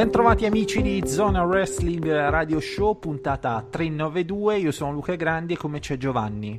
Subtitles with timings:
[0.00, 4.56] Bentrovati amici di Zona Wrestling Radio Show, puntata 392.
[4.56, 6.58] Io sono Luca Grandi e come c'è Giovanni.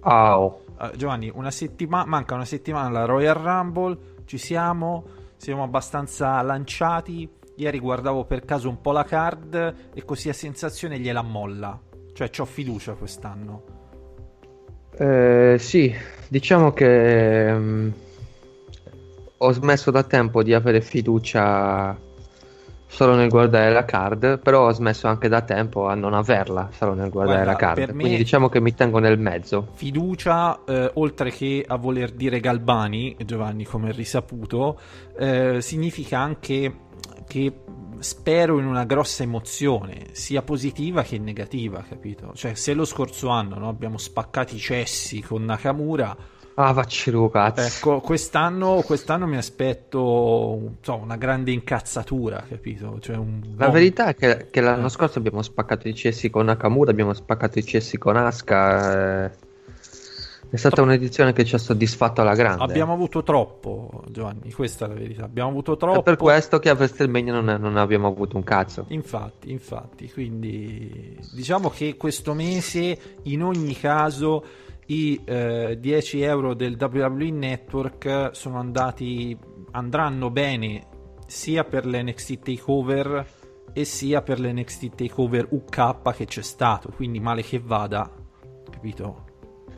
[0.00, 0.64] Oh.
[0.76, 5.04] Uh, Giovanni, una settimana, manca una settimana alla Royal Rumble, ci siamo,
[5.36, 7.30] siamo abbastanza lanciati.
[7.54, 11.78] Ieri guardavo per caso un po' la card e così a sensazione gliela molla.
[12.12, 13.62] Cioè, ho fiducia quest'anno.
[14.98, 15.94] Eh, sì,
[16.26, 17.92] diciamo che um,
[19.36, 22.08] ho smesso da tempo di avere fiducia
[22.90, 26.92] solo nel guardare la card, però ho smesso anche da tempo a non averla solo
[26.94, 27.94] nel guardare Guarda, la card.
[27.94, 29.68] Quindi diciamo che mi tengo nel mezzo.
[29.74, 34.78] Fiducia, eh, oltre che a voler dire Galbani, Giovanni, come risaputo,
[35.16, 36.88] eh, significa anche
[37.28, 37.52] che
[38.00, 42.32] spero in una grossa emozione, sia positiva che negativa, capito?
[42.34, 46.16] Cioè, se lo scorso anno no, abbiamo spaccato i cessi con Nakamura,
[46.62, 47.60] Ah, vaccilu, cazzo.
[47.60, 52.98] ecco, quest'anno, quest'anno mi aspetto so, una grande incazzatura, capito?
[53.00, 54.90] Cioè, un La verità è che, che l'anno Eh.
[54.90, 59.24] scorso abbiamo spaccato i cessi con Nakamura, abbiamo spaccato i cessi con Asuka.
[59.26, 59.48] eh.
[60.52, 62.64] È stata un'edizione che ci ha soddisfatto alla grande.
[62.64, 65.24] Abbiamo avuto troppo, Giovanni, questa è la verità.
[65.24, 66.02] Abbiamo avuto È troppo.
[66.02, 68.86] per questo che a WrestleMania non, non abbiamo avuto un cazzo.
[68.88, 74.42] Infatti, infatti, quindi diciamo che questo mese in ogni caso
[74.90, 79.36] i eh, 10 euro del WWE Network sono andati,
[79.72, 80.86] andranno bene
[81.26, 83.26] sia per l'NXT Takeover
[83.72, 88.10] e sia per l'NXT Takeover UK che c'è stato, quindi male che vada,
[88.68, 89.26] capito?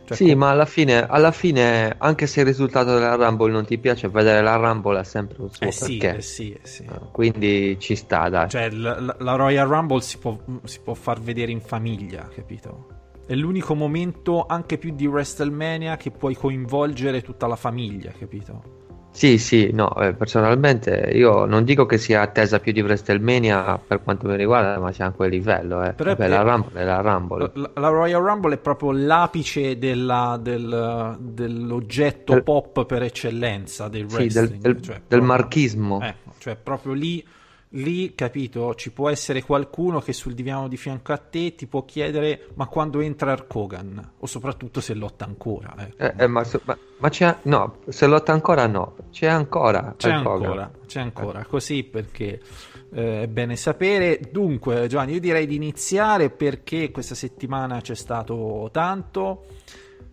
[0.04, 3.66] Cioè, sì, com- ma alla fine, alla fine, anche se il risultato della Rumble non
[3.66, 6.16] ti piace, vedere la Rumble ha sempre un suo eh sì, perché.
[6.16, 6.86] eh sì, eh sì.
[7.12, 8.48] Quindi ci sta, dai.
[8.48, 12.91] Cioè, la- la Royal Rumble si può, si può far vedere in famiglia, capito?
[13.26, 18.80] È l'unico momento, anche più di WrestleMania, che puoi coinvolgere tutta la famiglia, capito?
[19.14, 24.02] Sì, sì, no, eh, personalmente io non dico che sia attesa più di WrestleMania per
[24.02, 25.92] quanto mi riguarda, ma sia a quel livello, eh.
[25.96, 27.50] Vabbè, la Rumble è la Rumble.
[27.54, 34.08] La, la Royal Rumble è proprio l'apice della- del- dell'oggetto Del- pop per eccellenza del
[34.10, 34.62] Sì, del, wrestling.
[34.62, 36.00] del- cioè, del proprio- marchismo.
[36.00, 37.24] Ecco, cioè proprio lì,
[37.72, 41.84] lì, capito, ci può essere qualcuno che sul divano di fianco a te ti può
[41.84, 44.12] chiedere ma quando entra Hulk Hogan?
[44.18, 45.74] O soprattutto se lotta ancora.
[45.78, 46.02] ecco.
[46.02, 49.94] Eh, eh, ma, ma- ma c'è, no, se lotta ancora no, c'è ancora.
[49.96, 50.42] C'è Hulk Hogan.
[50.42, 52.40] ancora, c'è ancora, così perché
[52.92, 54.20] eh, è bene sapere.
[54.30, 59.46] Dunque, Giovanni, io direi di iniziare perché questa settimana c'è stato tanto,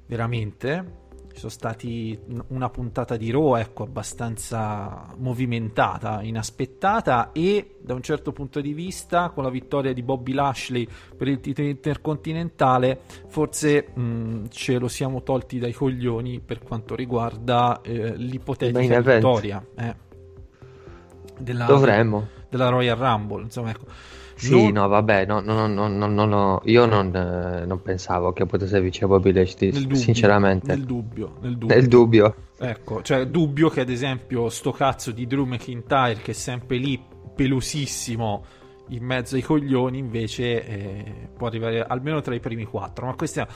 [0.06, 0.99] veramente.
[1.40, 2.20] Sono stati
[2.50, 9.30] una puntata di Raw, ecco, abbastanza movimentata, inaspettata e da un certo punto di vista,
[9.30, 10.86] con la vittoria di Bobby Lashley
[11.16, 17.80] per il titolo intercontinentale, forse mh, ce lo siamo tolti dai coglioni per quanto riguarda
[17.84, 19.96] eh, l'ipotetica vittoria eh,
[21.40, 21.66] della,
[22.50, 23.44] della Royal Rumble.
[23.44, 23.86] Insomma, ecco.
[24.40, 28.46] Sì, no, vabbè, no, no, no, no, no, no, io non, eh, non pensavo che
[28.46, 30.74] potesse vincere Bobby Lashley, sinceramente.
[30.74, 31.76] nel dubbio, nel dubbio.
[31.76, 32.36] Nel dubbio.
[32.58, 37.02] Ecco, cioè dubbio che ad esempio sto cazzo di Drew McIntyre che è sempre lì
[37.36, 38.44] pelosissimo
[38.90, 43.48] in mezzo ai coglioni invece eh, può arrivare almeno tra i primi quattro, ma queste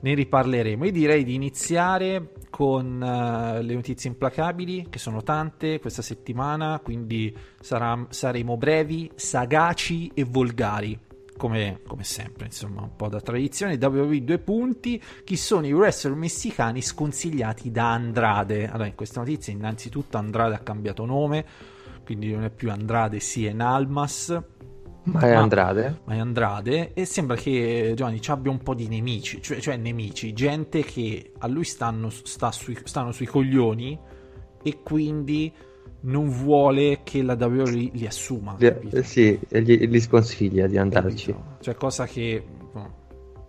[0.00, 0.84] ne riparleremo.
[0.84, 7.34] Io direi di iniziare con eh, le notizie implacabili, che sono tante questa settimana, quindi
[7.60, 10.98] sarà- saremo brevi, sagaci e volgari.
[11.36, 13.78] Come, come sempre, insomma, un po' da tradizione.
[13.80, 15.00] WWE due punti.
[15.22, 18.66] Chi sono i wrestler messicani sconsigliati da Andrade?
[18.66, 21.44] Allora, in questa notizia, innanzitutto, Andrade ha cambiato nome,
[22.04, 24.36] quindi non è più Andrade, Sien Almas
[25.12, 26.00] Ma è Andrade?
[26.04, 29.76] ma è Andrade e sembra che Giovanni ci abbia un po' di nemici, cioè, cioè
[29.76, 33.98] nemici, gente che a lui stanno, sta sui, stanno sui coglioni
[34.62, 35.52] e quindi
[36.00, 38.56] non vuole che la WWE li assuma.
[38.58, 38.96] Li- capito?
[38.96, 41.32] eh, sì, e gli, gli sconsiglia di andarci.
[41.32, 41.56] Capito?
[41.60, 42.94] Cioè cosa che no,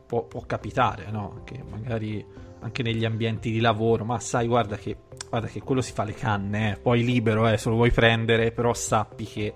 [0.07, 1.41] può, può capitare, no?
[1.43, 2.25] Che magari
[2.61, 4.97] anche negli ambienti di lavoro, ma sai, guarda che,
[5.29, 8.51] guarda che quello si fa le canne, eh, poi libero, eh, se lo vuoi prendere,
[8.51, 9.53] però sappi che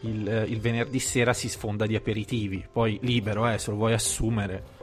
[0.00, 3.92] il, eh, il venerdì sera si sfonda di aperitivi, poi libero, eh, se lo vuoi
[3.92, 4.76] assumere.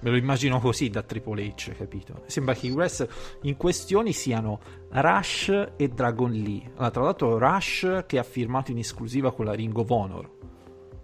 [0.00, 2.24] Me lo immagino così da Triple H, capito?
[2.26, 3.08] Sembra che i wrestler
[3.42, 4.60] in questioni siano
[4.90, 6.72] Rush e Dragon Lee.
[6.74, 10.30] Allora, tra l'altro Rush che ha firmato in esclusiva con la Ring of Honor.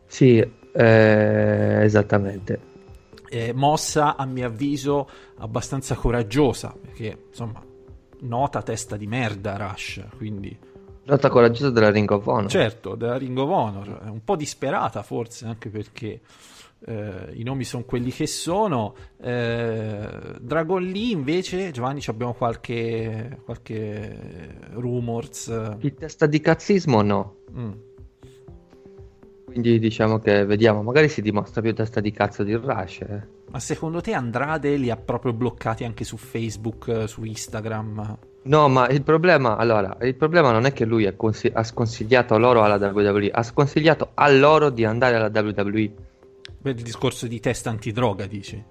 [0.04, 2.60] Sì, eh, esattamente.
[3.30, 7.64] eh, mossa a mio avviso abbastanza coraggiosa, perché insomma,
[8.22, 10.68] nota testa di merda Rush, quindi...
[11.10, 12.50] Nota coraggiosa della Ring of Honor.
[12.50, 16.20] Certo, della Ring of Honor, un po' disperata forse anche perché
[16.86, 18.94] eh, i nomi sono quelli che sono.
[19.20, 20.08] Eh,
[20.40, 25.76] Dragon Lee invece, Giovanni, abbiamo qualche, qualche rumors.
[25.80, 27.36] Il testa di cazzismo no.
[27.52, 27.72] Mm.
[29.44, 33.00] Quindi diciamo che vediamo, magari si dimostra più testa di cazzo di Rush.
[33.00, 33.38] Eh.
[33.50, 38.18] Ma secondo te Andrade li ha proprio bloccati anche su Facebook, su Instagram?
[38.42, 42.38] No, ma il problema, allora, il problema non è che lui ha, consigli- ha sconsigliato
[42.38, 45.90] loro alla WWE, ha sconsigliato a loro di andare alla WWE.
[46.62, 48.62] Per il discorso di test antidroga, dici?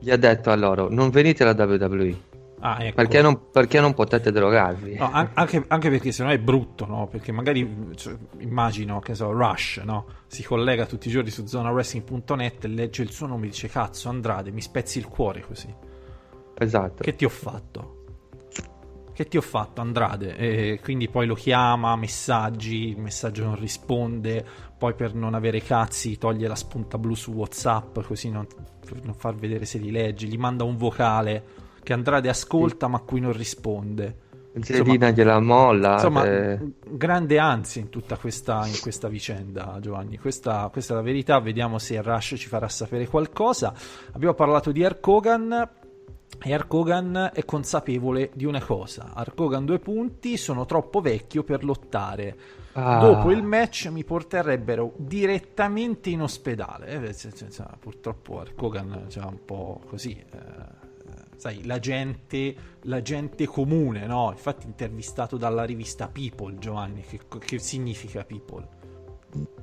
[0.00, 2.29] Gli ha detto a loro, non venite alla WWE.
[2.60, 2.96] Ah, ecco.
[2.96, 4.96] perché, non, perché, non, potete drogarvi?
[4.96, 7.06] No, anche, anche, perché sennò è brutto, no?
[7.06, 10.06] Perché magari cioè, immagino che so, Rush no?
[10.26, 14.10] si collega tutti i giorni su zonawrestling.net e legge il suo nome e dice: Cazzo,
[14.10, 15.74] Andrade, mi spezzi il cuore così.
[16.54, 17.02] Esatto.
[17.02, 17.96] Che ti ho fatto?
[19.14, 20.36] Che ti ho fatto, Andrade?
[20.36, 24.44] E quindi poi lo chiama, messaggi, il messaggio non risponde.
[24.76, 29.14] Poi per non avere cazzi toglie la spunta blu su WhatsApp, così non, per non
[29.14, 30.26] far vedere se li leggi.
[30.26, 32.92] Gli manda un vocale che Andrade ascolta sì.
[32.92, 34.28] ma a cui non risponde.
[34.58, 35.94] Zedina gliela molla.
[35.94, 36.58] Insomma, eh.
[36.82, 40.18] grande ansia in tutta questa, in questa vicenda, Giovanni.
[40.18, 41.38] Questa, questa, è la verità.
[41.38, 43.72] Vediamo se Rush ci farà sapere qualcosa.
[44.12, 45.70] Abbiamo parlato di Ark Hogan.
[46.42, 51.44] E Ark Hogan è consapevole di una cosa: Ark Hogan due punti, sono troppo vecchio
[51.44, 52.36] per lottare.
[52.72, 52.98] Ah.
[52.98, 56.86] Dopo il match mi porterebbero direttamente in ospedale.
[56.86, 57.14] Eh,
[57.78, 60.12] purtroppo Ark Hogan c'è un po' così.
[60.12, 60.79] Eh
[61.40, 64.30] sai, la gente, la gente comune, no?
[64.30, 68.68] Infatti intervistato dalla rivista People, Giovanni, che, che significa People?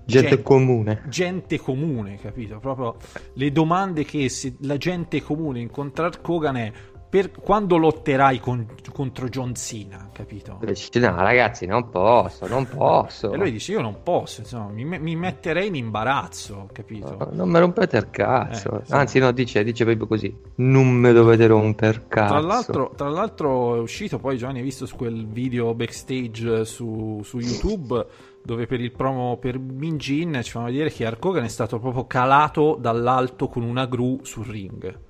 [0.05, 1.03] Gente, gente, comune.
[1.07, 2.57] Gente comune, capito?
[2.57, 2.95] Proprio
[3.33, 6.73] le domande che se la gente comune incontra Kogan è
[7.09, 10.59] per quando lotterai con, contro John Cena, capito?
[10.61, 13.31] Dice, no, ragazzi, non posso, non posso.
[13.31, 17.15] E lui dice: Io non posso, insomma, mi, mi metterei in imbarazzo, capito?
[17.17, 18.79] No, non mi rompete il cazzo.
[18.79, 22.33] Eh, Anzi, no, dice, dice proprio così: Non mi dovete rompere cazzo.
[22.33, 27.21] Tra l'altro, tra l'altro, è uscito poi Giovanni, hai visto su quel video backstage su,
[27.23, 28.05] su YouTube
[28.47, 32.77] dove per il promo per Minjin ci fanno vedere che Arkogan è stato proprio calato
[32.79, 35.06] dall'alto con una gru sul ring.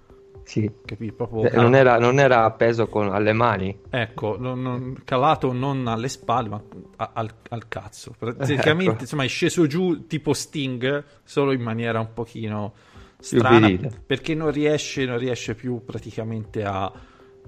[0.47, 0.71] Sì.
[0.85, 1.11] Capì?
[1.11, 3.77] Proprio eh, non, era, non, era, appeso con, alle mani.
[3.89, 6.63] Ecco, non, non, calato non alle spalle, ma
[6.95, 8.15] a, al, al, cazzo.
[8.17, 9.01] Praticamente, ecco.
[9.01, 12.73] insomma, è sceso giù tipo Sting, solo in maniera un pochino
[13.19, 13.69] strana,
[14.05, 16.89] perché non riesce, non riesce più praticamente a...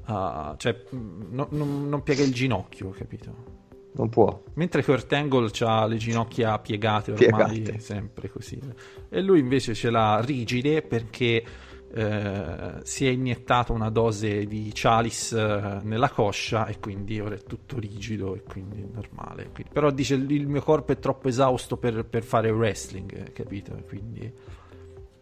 [0.04, 3.58] a cioè, non piega il ginocchio, capito?
[3.94, 4.44] non può.
[4.56, 7.80] Mentre Kurt Angle ha le ginocchia piegate ormai, piegate.
[7.80, 8.60] sempre così.
[9.10, 11.44] E lui invece ce l'ha rigide perché
[11.92, 17.44] eh, si è iniettato una dose di Chalice eh, nella coscia e quindi ora è
[17.44, 19.50] tutto rigido e quindi è normale.
[19.52, 23.76] Quindi, però dice il, mio corpo è troppo esausto per, per fare wrestling, eh, capito?
[23.88, 24.32] Quindi,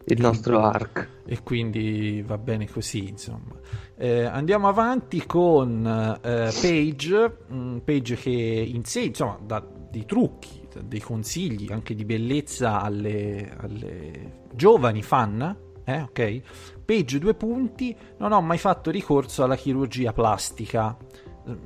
[0.04, 1.08] il nostro arc.
[1.24, 3.56] E quindi va bene così, insomma.
[3.96, 11.72] Eh, andiamo avanti con Page, um, Page che insegna, insomma, dà dei trucchi, dei consigli
[11.72, 16.40] anche di bellezza alle, alle giovani fan eh, ok?
[16.84, 20.94] Page due punti, non ho mai fatto ricorso alla chirurgia plastica.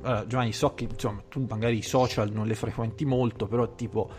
[0.01, 4.09] Allora, Giovanni, so che insomma, tu magari i social non le frequenti molto, però tipo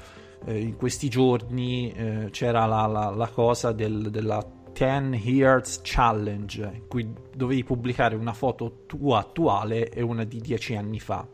[0.44, 6.70] eh, in questi giorni eh, c'era la, la, la cosa del, della 10 Years Challenge,
[6.74, 11.26] in cui dovevi pubblicare una foto tua attuale e una di 10 anni fa.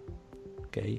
[0.65, 0.99] Ok?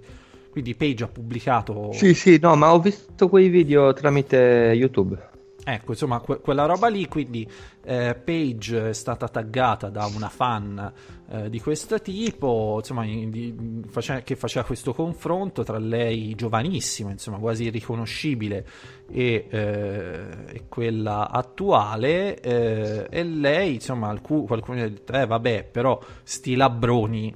[0.49, 1.93] Quindi Page ha pubblicato...
[1.93, 5.29] Sì, sì, no, ma ho visto quei video tramite YouTube.
[5.63, 7.48] Ecco, insomma, que- quella roba lì, quindi
[7.84, 10.91] eh, Paige è stata taggata da una fan
[11.30, 17.12] eh, di questo tipo, insomma, in, di, face- che faceva questo confronto tra lei giovanissima,
[17.12, 18.65] insomma, quasi irriconoscibile,
[19.08, 25.65] e, eh, e quella attuale, eh, e lei, insomma, alc- qualcuno ha detto, eh vabbè,
[25.72, 27.36] però sti labbroni,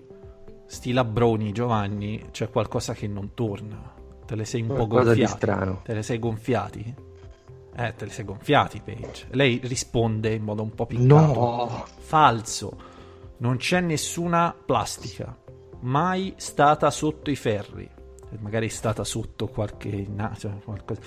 [0.65, 3.94] sti labbroni, Giovanni, c'è qualcosa che non torna.
[4.25, 5.38] Te le sei un po' gonfiati.
[5.84, 6.96] Te le sei gonfiati?
[7.77, 9.27] Eh, te li sei gonfiati, Page.
[9.32, 11.34] Lei risponde in modo un po' piccato.
[11.34, 11.86] No!
[11.98, 12.77] Falso.
[13.38, 15.38] Non c'è nessuna plastica.
[15.82, 17.84] Mai stata sotto i ferri.
[17.84, 20.08] Eh, magari è stata sotto qualche...
[20.38, 21.01] Cioè, qualcosa.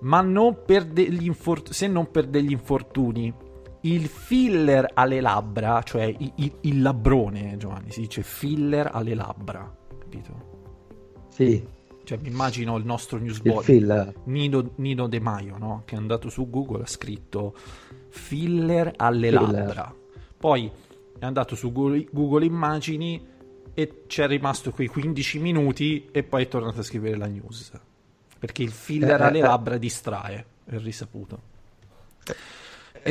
[0.00, 1.74] Ma non per degli infortuni.
[1.74, 3.32] Se non per degli infortuni.
[3.82, 9.72] Il filler alle labbra, cioè il, il, il labbrone, Giovanni, si dice filler alle labbra.
[9.98, 11.26] Capito?
[11.28, 11.76] Sì
[12.08, 13.62] cioè mi immagino il nostro newsboy.
[14.24, 15.82] Nino, Nino De Maio, no?
[15.84, 17.54] che è andato su Google, ha scritto
[18.08, 19.50] filler alle Filler.
[19.52, 19.94] labbra.
[20.38, 20.70] Poi
[21.18, 23.22] è andato su Google, Google Immagini
[23.74, 27.72] e c'è rimasto quei 15 minuti e poi è tornato a scrivere la news.
[28.38, 29.42] Perché il filler Eh, alle eh.
[29.42, 31.40] labbra distrae, è risaputo.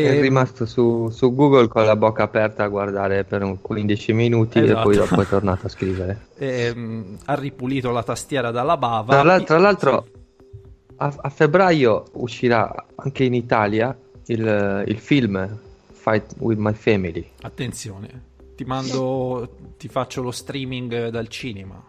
[0.04, 4.14] È E- rimasto su, su Google con la bocca aperta a guardare per un 15
[4.14, 4.80] minuti Esatto.
[4.80, 6.28] e poi dopo è tornato a scrivere.
[6.38, 9.14] ehm, ha ripulito la tastiera dalla bava.
[9.14, 10.08] Tra, l'al- tra l'altro,
[10.98, 15.60] a, a febbraio uscirà anche in Italia il, il film
[15.92, 17.30] Fight with My Family.
[17.42, 18.24] Attenzione,
[18.56, 21.84] ti mando, ti faccio lo streaming dal cinema.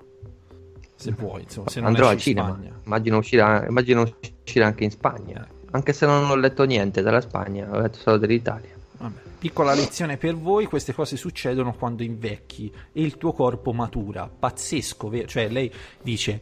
[0.95, 2.49] Se vuoi, insomma, se non Andrò al in cinema.
[2.49, 2.81] Spagna.
[2.85, 4.11] Immagino uscirà, immagino
[4.43, 5.47] uscirà anche in Spagna.
[5.71, 8.71] Anche se non ho letto niente della Spagna, ho letto solo dell'Italia.
[8.99, 14.29] Vabbè, Piccola lezione per voi, queste cose succedono quando invecchi e il tuo corpo matura.
[14.29, 15.29] Pazzesco, vero?
[15.29, 15.73] Cioè lei
[16.03, 16.41] dice,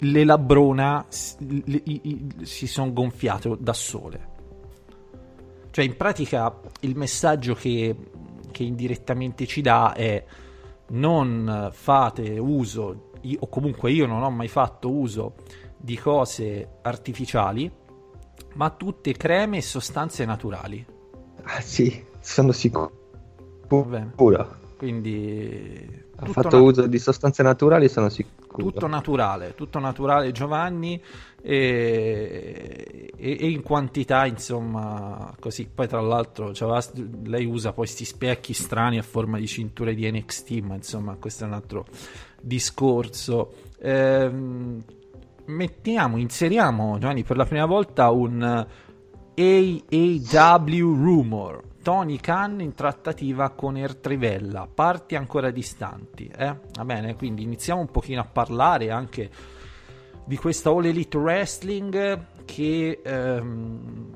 [0.00, 0.24] le
[1.84, 4.34] i- si sono gonfiate da sole.
[5.70, 7.94] Cioè in pratica il messaggio che,
[8.50, 10.24] che indirettamente ci dà è
[10.88, 15.34] non fate uso, io- o comunque io non ho mai fatto uso
[15.76, 17.70] di cose artificiali,
[18.56, 20.84] ma tutte creme e sostanze naturali.
[21.42, 22.90] Ah sì, sono sicuro.
[24.76, 28.34] Quindi Ha fatto na- uso di sostanze naturali, sono sicuro.
[28.56, 31.00] tutto naturale, tutto naturale Giovanni
[31.42, 35.68] e, e- e in quantità insomma così.
[35.72, 36.82] Poi tra l'altro c'aveva-
[37.24, 41.44] lei usa poi questi specchi strani a forma di cinture di NXT, ma insomma questo
[41.44, 41.84] è un altro
[42.40, 43.52] discorso.
[43.80, 44.82] Ehm,
[45.46, 48.66] mettiamo, inseriamo Giovanni per la prima volta un
[49.36, 51.62] AAW Rumor.
[51.82, 56.26] Tony Khan in trattativa con Ertrivella, parti ancora distanti.
[56.36, 56.58] Eh?
[56.72, 59.30] Va bene, quindi iniziamo un pochino a parlare anche
[60.24, 64.10] di questa All Elite Wrestling che ehm,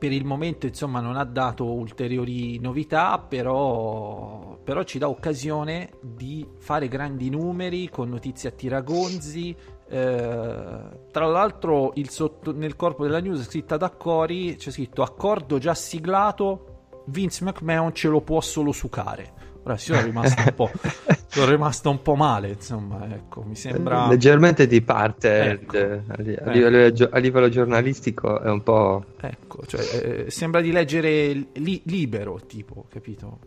[0.00, 6.44] per il momento insomma non ha dato ulteriori novità, però, però ci dà occasione di
[6.58, 9.54] fare grandi numeri con notizie a tiragonzi.
[9.92, 10.78] Eh,
[11.10, 15.74] tra l'altro il sotto- nel corpo della news scritta da Cori c'è scritto accordo già
[15.74, 19.32] siglato Vince McMahon ce lo può solo sucare
[19.64, 20.70] ora sì, sono rimasto un po'
[21.26, 25.76] sono rimasto un po' male insomma ecco mi sembra Leggermente di parte Ecco.
[25.76, 26.50] eh, a, li- a Ecco.
[26.50, 29.04] livello, gio- a livello giornalistico è un po'...
[29.20, 29.80] ecco cioè,
[30.26, 33.38] eh, sembra di leggere li- libero tipo capito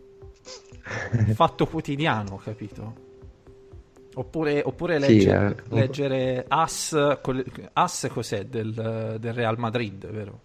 [1.32, 3.12] fatto quotidiano capito
[4.14, 5.54] oppure, oppure Sì, leggere, eh.
[5.68, 6.92] leggere As,
[7.72, 10.40] As cos'è del, del Real Madrid vero?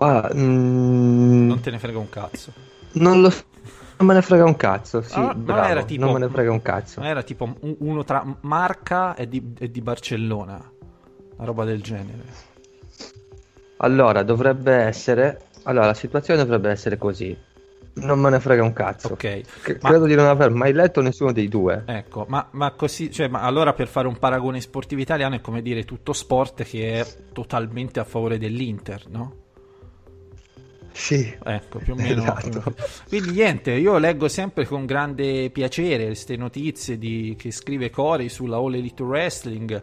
[0.00, 2.52] Ah, mm, non te ne frega un cazzo
[2.94, 3.44] non lo so,
[3.98, 6.28] non me ne frega un cazzo, sì, Ah, non bravo, era tipo- non me ne
[6.28, 7.00] frega un cazzo.
[7.00, 10.70] Non era tipo un- uno tra Marca e di, e di Barcellona,
[11.36, 12.52] una roba del genere.
[13.78, 15.40] Allora, dovrebbe essere...
[15.62, 17.36] Allora, la situazione dovrebbe essere così.
[17.96, 19.12] Non me ne frega un cazzo.
[19.12, 21.84] Ok, C- ma- Credo di non aver mai letto nessuno dei due.
[21.86, 25.62] Ecco, ma, ma così, cioè, ma allora per fare un paragone sportivo italiano è come
[25.62, 29.36] dire tutto sport che è totalmente a favore dell'Inter, no?
[30.92, 31.36] Sì.
[31.44, 32.22] Ecco, più o meno.
[32.22, 32.74] Esatto.
[33.08, 38.56] Quindi niente, io leggo sempre con grande piacere queste notizie di- che scrive Cori sulla
[38.56, 39.82] All Elite Wrestling.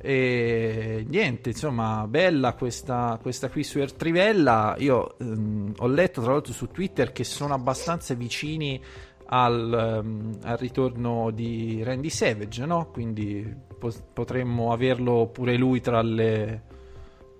[0.00, 4.76] E niente, insomma, bella questa, questa qui su Ertrivella.
[4.78, 8.80] Io ehm, ho letto tra l'altro su Twitter che sono abbastanza vicini
[9.26, 12.90] al, ehm, al ritorno di Randy Savage, no?
[12.92, 13.46] Quindi
[13.78, 16.62] po- potremmo averlo pure lui tra le,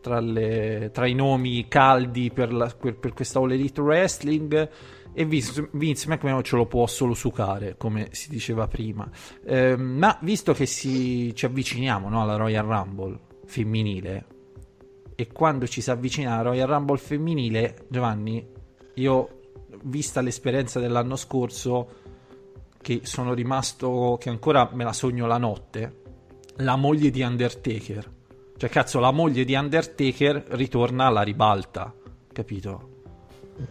[0.00, 4.68] tra, le- tra i nomi caldi per, la- per- per questa All Elite Wrestling
[5.18, 9.10] e Vince, McMahon ce lo può solo sucare come si diceva prima
[9.44, 14.26] Ehm, ma visto che si- ci avviciniamo no, alla Royal Rumble femminile
[15.16, 18.46] e quando ci si avvicina alla Royal Rumble femminile Giovanni
[18.94, 19.40] io
[19.82, 21.88] vista l'esperienza dell'anno scorso
[22.80, 26.02] che sono rimasto che ancora me la sogno la notte
[26.58, 28.16] la moglie di Undertaker
[28.56, 31.94] cioè, cazzo, la moglie di Undertaker ritorna alla ribalta,
[32.32, 32.97] capito?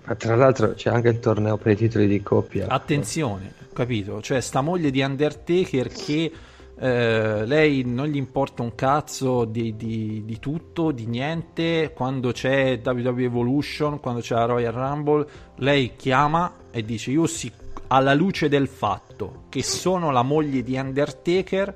[0.05, 2.67] Ma tra l'altro c'è anche il torneo per i titoli di coppia.
[2.67, 4.21] Attenzione, capito?
[4.21, 6.31] Cioè, sta moglie di Undertaker che
[6.79, 11.91] eh, lei non gli importa un cazzo di, di- di tutto, di niente.
[11.93, 17.51] Quando c'è WWE Evolution, quando c'è la Royal Rumble, lei chiama e dice: Io sì,
[17.87, 21.73] alla luce del fatto che sono la moglie di Undertaker,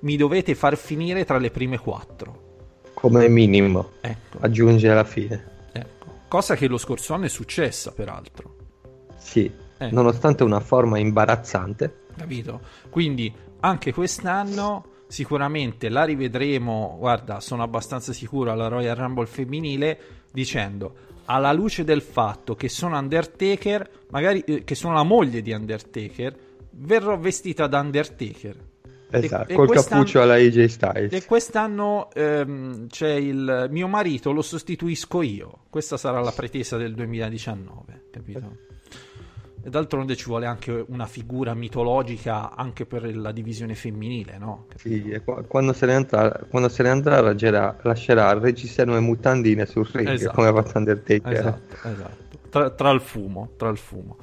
[0.00, 2.40] mi dovete far finire tra le prime quattro.
[2.94, 3.90] Come minimo.
[4.00, 4.38] Ecco.
[4.40, 5.50] Aggiunge alla fine.
[6.32, 8.56] Cosa che lo scorso anno è successa, peraltro.
[9.18, 9.52] Sì.
[9.76, 9.90] Eh.
[9.90, 12.04] Nonostante una forma imbarazzante.
[12.16, 12.58] Capito?
[12.88, 19.98] Quindi anche quest'anno sicuramente la rivedremo, guarda, sono abbastanza sicuro alla Royal Rumble femminile
[20.32, 20.94] dicendo
[21.26, 26.34] alla luce del fatto che sono Undertaker, magari eh, che sono la moglie di Undertaker,
[26.70, 28.56] verrò vestita da Undertaker.
[29.12, 31.12] Esatto, e, col cappuccio alla AJ Styles.
[31.12, 35.58] E quest'anno ehm, c'è il mio marito, lo sostituisco io.
[35.68, 38.70] Questa sarà la pretesa del 2019, capito?
[39.64, 44.66] E d'altronde ci vuole anche una figura mitologica anche per la divisione femminile, no?
[44.74, 49.88] Sì, quando se ne andrà, quando se ne andrà lascerà, lascerà reggiseno nuove mutandine sul
[49.92, 50.34] ring, esatto.
[50.34, 51.32] come ha fatto Undertaker.
[51.32, 52.38] Esatto, esatto.
[52.50, 54.16] Tra, tra, il fumo, tra il fumo.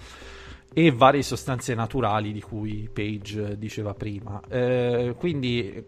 [0.80, 4.40] E varie sostanze naturali di cui Page diceva prima.
[4.48, 5.88] Eh, quindi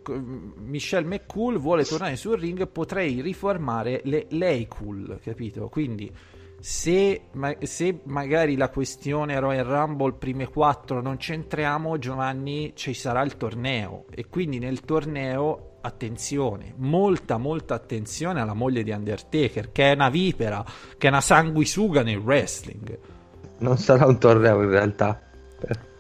[0.58, 5.70] Michelle McCool vuole tornare sul ring, potrei riformare le lei cool, capito?
[5.70, 6.12] Quindi
[6.60, 13.22] se, ma, se, magari la questione Royal Rumble prime quattro non c'entriamo, Giovanni, ci sarà
[13.22, 19.90] il torneo e quindi nel torneo attenzione, molta molta attenzione alla moglie di Undertaker, che
[19.90, 20.66] è una vipera,
[20.98, 23.11] che è una sanguisuga nel wrestling.
[23.62, 25.22] Non sarà un torneo in realtà.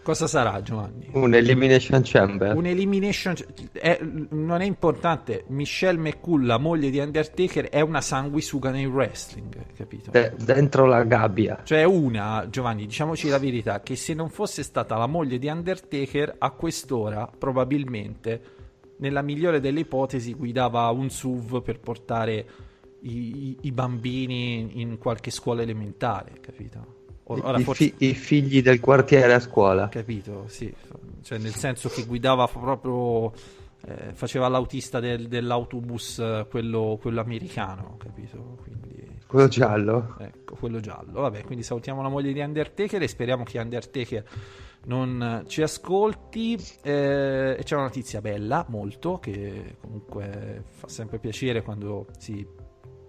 [0.03, 1.09] Cosa sarà Giovanni?
[1.13, 2.55] Un Elimination Chamber.
[2.55, 3.35] Un Elimination
[3.71, 5.43] è, Non è importante.
[5.49, 10.09] Michelle McCool, la moglie di Undertaker, è una sanguisuga nel wrestling, capito?
[10.09, 11.61] De- dentro la gabbia.
[11.63, 16.33] Cioè una, Giovanni, diciamoci la verità, che se non fosse stata la moglie di Undertaker,
[16.39, 18.41] a quest'ora probabilmente,
[18.97, 22.45] nella migliore delle ipotesi, guidava un SUV per portare
[23.01, 27.00] i, i, i bambini in qualche scuola elementare, capito?
[27.39, 27.93] Ora, I, forse...
[27.97, 29.89] I, figli del quartiere a scuola.
[29.89, 30.73] Capito, sì.
[31.21, 33.31] Cioè, nel senso che guidava proprio...
[33.83, 38.57] Eh, faceva l'autista del, dell'autobus, quello, quello, americano, capito?
[38.61, 39.19] Quindi...
[39.25, 40.15] Quello giallo?
[40.19, 41.21] Ecco, quello giallo.
[41.21, 44.23] Vabbè, quindi salutiamo la moglie di Undertaker e speriamo che Undertaker
[44.85, 46.59] non ci ascolti.
[46.83, 52.45] Eh, e c'è una notizia bella, molto, che comunque fa sempre piacere quando si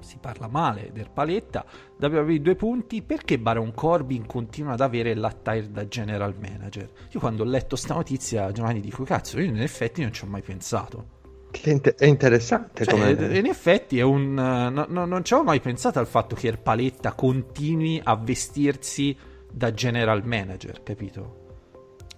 [0.02, 1.64] si parla male del paletta,
[1.98, 6.90] WWE due punti, perché Baron Corbin continua ad avere l'attire da general manager?
[7.10, 10.26] Io quando ho letto sta notizia, Giovanni, dico, cazzo, io in effetti non ci ho
[10.26, 11.20] mai pensato.
[11.52, 13.38] È interessante cioè, come...
[13.38, 14.32] In effetti è un...
[14.32, 19.14] No, no, non ci avevo mai pensato al fatto che il paletta continui a vestirsi
[19.50, 21.40] da general manager, capito?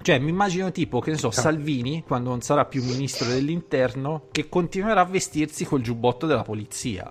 [0.01, 4.51] Cioè, mi immagino tipo, che ne so, Salvini, quando non sarà più ministro dell'interno, che
[4.51, 7.11] continuerà a vestirsi col giubbotto della polizia.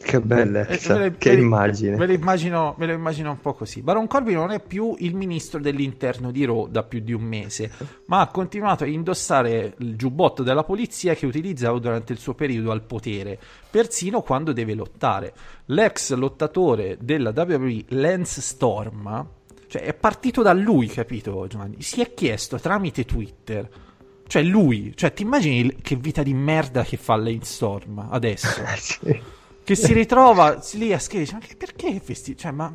[0.00, 1.96] Che bellezza, eh, che immagine.
[1.96, 3.82] Me lo, immagino, me lo immagino un po' così.
[3.82, 7.70] Baron Corbin non è più il ministro dell'interno di Raw da più di un mese,
[8.06, 12.70] ma ha continuato a indossare il giubbotto della polizia che utilizzava durante il suo periodo
[12.70, 15.34] al potere, persino quando deve lottare.
[15.66, 19.26] L'ex lottatore della WWE, Lance Storm,
[19.66, 21.82] cioè è partito da lui, capito Giovanni?
[21.82, 23.86] Si è chiesto tramite Twitter...
[24.28, 28.60] Cioè lui, cioè ti immagini che vita di merda che fa Lance Storm adesso?
[28.76, 29.36] sì
[29.68, 32.40] che si ritrova lì a scrivere, ma perché vestito?
[32.40, 32.74] Cioè, ma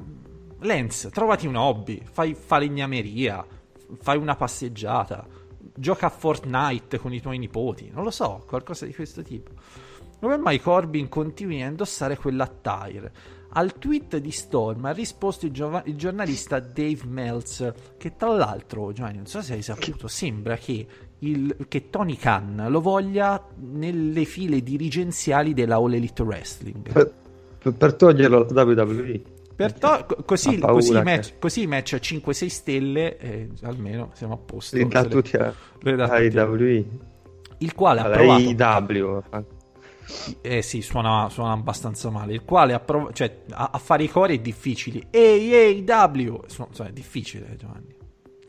[0.59, 3.43] Lenz, trovati un hobby, fai falegnameria,
[3.99, 5.25] fai una passeggiata,
[5.73, 9.53] gioca a Fortnite con i tuoi nipoti, non lo so, qualcosa di questo tipo.
[10.19, 13.11] Come mai Corbin continui a indossare quell'attire?
[13.53, 18.91] Al tweet di Storm ha risposto il, giov- il, giornalista Dave Meltzer, che tra l'altro,
[18.91, 20.85] Giovanni, non so se hai saputo, sembra che
[21.27, 26.91] il, che Tony Khan lo voglia nelle file dirigenziali della All Elite Wrestling.
[26.91, 29.21] Per, per toglierlo da WWE.
[29.55, 34.75] Per to- così, così, match, così match a 5-6 stelle, eh, almeno siamo a posto.
[34.75, 36.85] Le da tutti a, WWE.
[37.59, 38.43] Il quale ha provato...
[38.43, 39.23] AEW.
[40.41, 42.33] Eh sì, suona, suona, abbastanza male.
[42.33, 43.13] Il quale ha provato...
[43.13, 45.07] Cioè, a, a, fare i cori è difficile.
[45.11, 46.43] Ehi, ehi, W!
[46.47, 47.95] Suona, è difficile, Giovanni.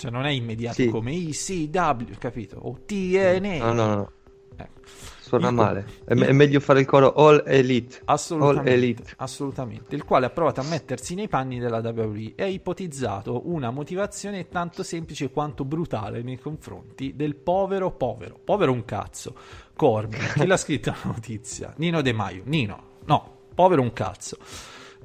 [0.04, 0.90] Cioè non è immediato sì.
[0.90, 2.58] come ECW, capito?
[2.58, 3.56] O TNA.
[3.56, 4.12] No, no, no.
[4.54, 4.80] Ecco.
[5.18, 5.86] Suona il, male.
[6.04, 8.02] È, il, è, meglio fare il coro All Elite.
[8.04, 9.12] Assolutamente, All Elite.
[9.16, 9.94] assolutamente.
[9.94, 14.46] Il quale ha provato a mettersi nei panni della WWE e ha ipotizzato una motivazione
[14.50, 18.38] tanto semplice quanto brutale nei confronti del povero povero.
[18.44, 19.34] Povero un cazzo.
[19.74, 20.20] Corbin.
[20.34, 21.72] Chi l'ha scritta la notizia?
[21.78, 22.42] Nino De Maio.
[22.44, 22.82] Nino.
[23.06, 24.36] No, povero un cazzo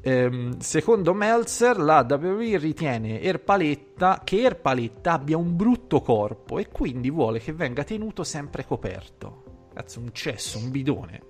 [0.01, 7.09] Ehm, secondo Meltzer, la WWE ritiene Erpaletta che Erpaletta abbia un brutto corpo e quindi
[7.09, 9.67] vuole che venga tenuto sempre coperto.
[9.73, 11.21] Cazzo, un cesso, un bidone.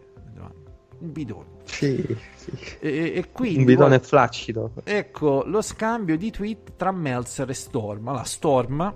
[0.99, 1.47] Un bidone.
[1.63, 2.05] Sì,
[2.35, 2.51] sì.
[2.79, 4.03] E, e quindi un bidone vuole...
[4.03, 4.71] flaccido.
[4.83, 8.11] Ecco lo scambio di tweet tra Meltzer e Storm.
[8.11, 8.95] La Storm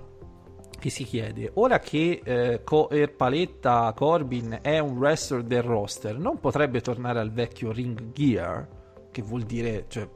[0.78, 6.38] che si chiede ora che eh, Co- Erpaletta Corbin è un wrestler del roster non
[6.40, 8.68] potrebbe tornare al vecchio ring gear
[9.14, 10.08] che vuol dire cioè,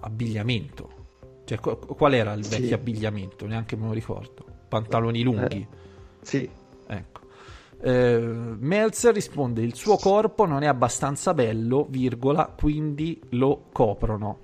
[0.00, 0.88] abbigliamento.
[1.44, 2.72] Cioè, qual era il vecchio sì.
[2.72, 3.46] abbigliamento?
[3.46, 4.46] Neanche me lo ricordo.
[4.66, 5.66] pantaloni lunghi.
[6.22, 6.48] Sì.
[6.86, 7.20] Ecco.
[7.82, 14.38] Eh, Meltzer risponde: Il suo corpo non è abbastanza bello, virgola, quindi lo coprono.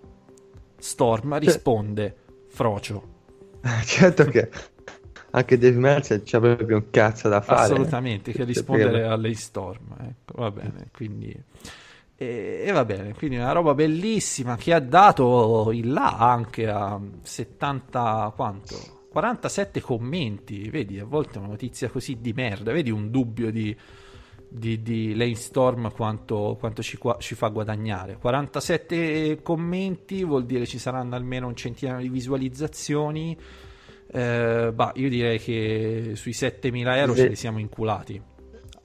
[0.77, 2.17] Storm risponde:
[2.49, 3.15] Frocio.
[3.83, 4.51] Certo che
[5.31, 7.73] anche Dave Meltzer c'ha proprio un cazzo da fare.
[7.73, 9.97] Assolutamente, che rispondere lei Storm.
[9.99, 11.45] Ecco, va bene, quindi...
[12.19, 16.99] E, e va bene, quindi una roba bellissima che ha dato il là anche a
[17.23, 18.95] 70 quanto?
[19.11, 23.75] 47 commenti, vedi, a volte una notizia così di merda, vedi un dubbio di,
[24.49, 28.17] di, di Lane Storm quanto, quanto ci, ci fa guadagnare.
[28.19, 33.37] 47 commenti vuol dire ci saranno almeno un centinaio di visualizzazioni.
[34.09, 37.21] Eh, bah, io direi che sui 7000 euro Sì.
[37.21, 38.21] ce li siamo inculati.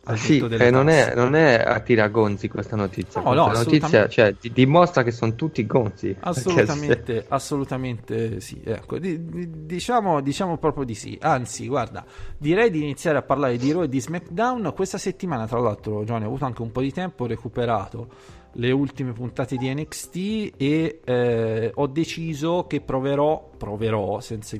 [0.04, 3.22] Ah, sì, eh, non, è, non è a tiragonzi questa notizia.
[3.22, 6.16] No, no, questa notizia cioè, ti dimostra che sono tutti gonzi.
[6.22, 8.62] Assolutamente, assolutamente sì.
[8.66, 11.16] Ecco, di- di- diciamo, diciamo proprio di sì.
[11.22, 12.04] Anzi, guarda,
[12.36, 14.74] direi di iniziare a parlare di Raw e di SmackDown.
[14.76, 18.08] Questa settimana, tra l'altro, Johnny, ho avuto anche un po' di tempo, ho recuperato
[18.54, 20.16] le ultime puntate di NXT
[20.58, 24.58] e eh, ho deciso che proverò, proverò senza,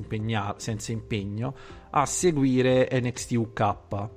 [0.56, 1.54] senza impegno,
[1.90, 4.08] a seguire NXT UK.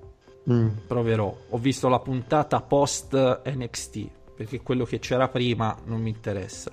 [0.51, 0.67] Mm.
[0.88, 1.36] Proverò.
[1.49, 6.71] Ho visto la puntata post NXT perché quello che c'era prima non mi interessa.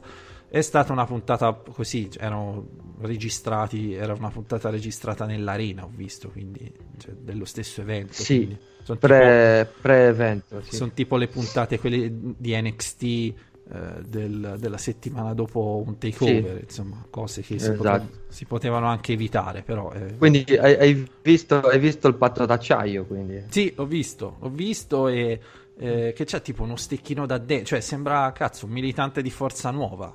[0.48, 2.66] È stata una puntata così, erano
[3.00, 8.12] registrati, era una puntata registrata nell'arena, ho visto, quindi cioè, dello stesso evento.
[8.12, 10.76] Sì, sono tipo- Pre, pre-evento, sì.
[10.76, 13.34] sono tipo le puntate quelle di NXT
[13.70, 17.76] eh, del- della settimana dopo un takeover, insomma, cose che si, Esatto.
[17.76, 22.44] potevano, si potevano anche evitare, però eh, Quindi hai, hai visto, hai visto il patto
[22.44, 23.42] d'acciaio, quindi.
[23.48, 25.40] Sì, l'ho visto, l'ho visto e
[25.78, 29.70] eh, che c'è tipo uno stecchino da dentro, cioè sembra cazzo un militante di Forza
[29.70, 30.14] Nuova.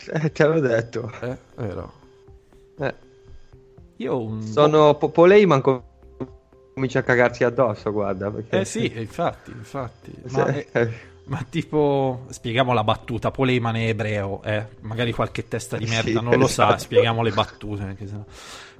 [0.12, 1.10] Eh, te l'ho detto.
[1.20, 1.92] Eh, vero.
[2.78, 2.94] Eh,
[3.96, 5.82] Io ho un sono po- Poleiman com-
[6.72, 8.30] comincia a cagarsi addosso, guarda.
[8.30, 8.60] Perché...
[8.60, 10.12] Eh sì, infatti, infatti.
[10.26, 10.90] Sì, Ma, eh,
[11.30, 14.66] ma tipo, spieghiamo la battuta, Poleiman è ebreo, eh?
[14.80, 16.78] magari qualche testa di merda Sì, non lo sa, esatto.
[16.80, 17.84] spieghiamo le battute.
[17.84, 18.24] Perché sennò-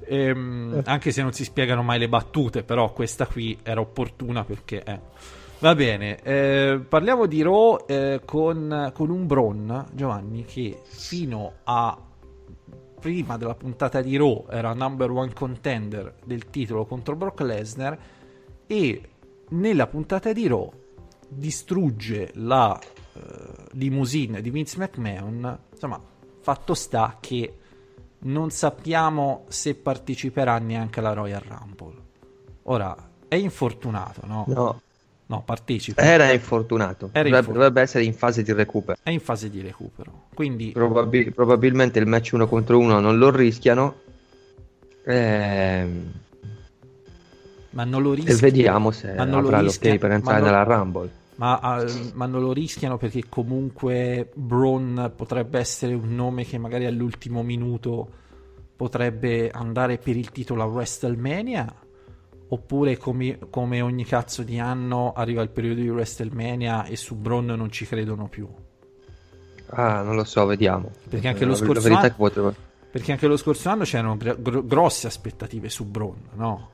[0.07, 4.83] Ehm, anche se non si spiegano mai le battute, però questa qui era opportuna perché...
[4.83, 5.01] eh.
[5.61, 11.97] Va bene, eh, parliamo di Raw eh, con, con un Braun, Giovanni, che fino a
[12.99, 17.99] prima della puntata di Raw era number one contender del titolo contro Brock Lesnar
[18.67, 19.03] e
[19.51, 20.73] nella puntata di Raw
[21.33, 23.21] distrugge la eh,
[23.73, 25.59] limousine di Vince McMahon.
[25.73, 26.01] Insomma,
[26.41, 27.55] fatto sta che
[28.23, 31.95] non sappiamo se parteciperà neanche alla Royal Rumble.
[32.65, 32.95] Ora,
[33.29, 34.45] è infortunato, no?
[34.49, 34.81] No,
[35.27, 36.03] No, partecipa.
[36.03, 37.11] era infortunato.
[37.13, 38.99] Era dovrebbe, dovrebbe essere in fase di recupero.
[39.01, 40.25] È in fase di recupero.
[40.35, 43.95] Quindi, Probabil- probabilmente il match uno contro uno non lo rischiano.
[45.05, 46.13] Ehm,
[47.71, 48.37] ma non lo e rischia.
[48.37, 51.11] vediamo se ma non lo avrà rischia- l'ok per entrare non- nella Rumble.
[51.41, 56.85] Ma, eh, ma non lo rischiano perché comunque Braun potrebbe essere un nome che magari
[56.85, 58.09] all'ultimo minuto
[58.77, 61.75] potrebbe andare per il titolo a WrestleMania?
[62.49, 67.47] Oppure come, come ogni cazzo di anno arriva il periodo di WrestleMania e su Braun
[67.47, 68.47] non ci credono più?
[69.71, 70.91] Ah, non lo so, vediamo.
[71.09, 72.55] Perché anche lo scorso anno- potrebbe...
[72.91, 76.71] Perché anche lo scorso anno c'erano gr- gr- grosse aspettative su Braun, no?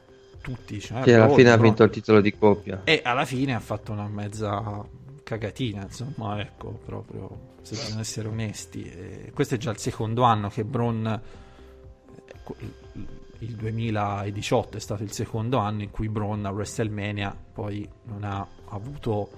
[0.46, 2.82] Tutti, cioè, Sì, alla fine ha vinto il titolo di coppia.
[2.84, 4.86] E alla fine ha fatto una mezza
[5.24, 8.84] cagatina, insomma, ecco, proprio, se bisogna essere onesti.
[8.84, 11.20] E questo è già il secondo anno che Braun,
[12.26, 12.74] ecco, il-
[13.40, 18.46] il 2018 è stato il secondo anno in cui Braun a WrestleMania poi non ha
[18.68, 19.28] avuto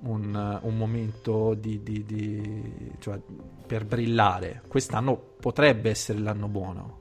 [0.00, 3.18] un, un momento di, di- di- cioè,
[3.66, 4.60] per brillare.
[4.68, 7.00] Quest'anno potrebbe essere l'anno buono.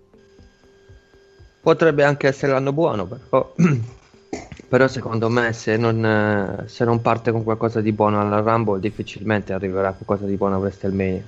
[1.62, 3.54] Potrebbe anche essere l'anno buono, però,
[4.68, 8.80] però secondo me se non, eh, se non parte con qualcosa di buono alla Rumble
[8.80, 11.24] difficilmente arriverà qualcosa di buono a WrestleMania.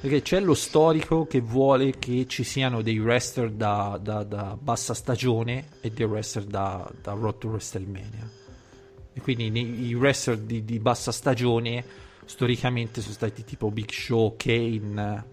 [0.00, 4.94] Perché c'è lo storico che vuole che ci siano dei wrestler da, da- da bassa
[4.94, 8.28] stagione e dei wrestler da, da Road to WrestleMania.
[9.12, 11.84] E quindi i wrestler di, di bassa stagione
[12.24, 15.24] storicamente sono stati tipo Big Show, Kane,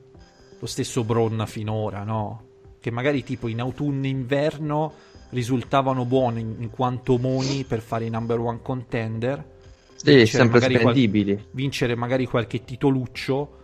[0.59, 2.46] lo stesso Braun finora, no?
[2.79, 4.93] Che magari tipo in autunno e inverno
[5.29, 9.55] risultavano buoni in, quanto moni per fare i number one contender.
[9.95, 11.47] Sì, sempre magari qual- spendibili.
[11.51, 13.55] vincere magari qualche titoluccio.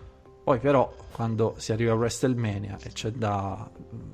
[0.44, 3.70] Poi però quando si arriva a WrestleMania e c'è da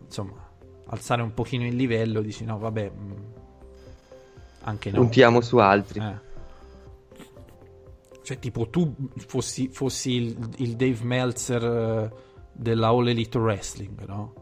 [0.05, 0.47] insomma
[0.87, 3.13] alzare un pochino il livello, dici no, vabbè, mh,
[4.61, 4.97] anche no.
[4.97, 5.99] Puntiamo su altri.
[5.99, 6.27] Eh.
[8.21, 8.93] Cioè, tipo, tu
[9.25, 12.11] fossi, fossi il, il Dave Meltzer eh,
[12.51, 14.33] della All Elite Wrestling, no?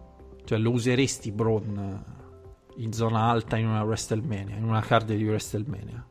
[0.47, 2.01] Cioè, lo useresti Braun
[2.77, 6.05] in zona alta in una WrestleMania, in una card di WrestleMania.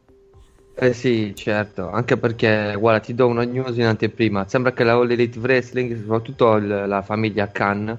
[0.75, 4.47] Eh sì, certo, anche perché, guarda, ti do una news in anteprima.
[4.47, 7.99] Sembra che la All Elite Wrestling, soprattutto il- la famiglia Khan,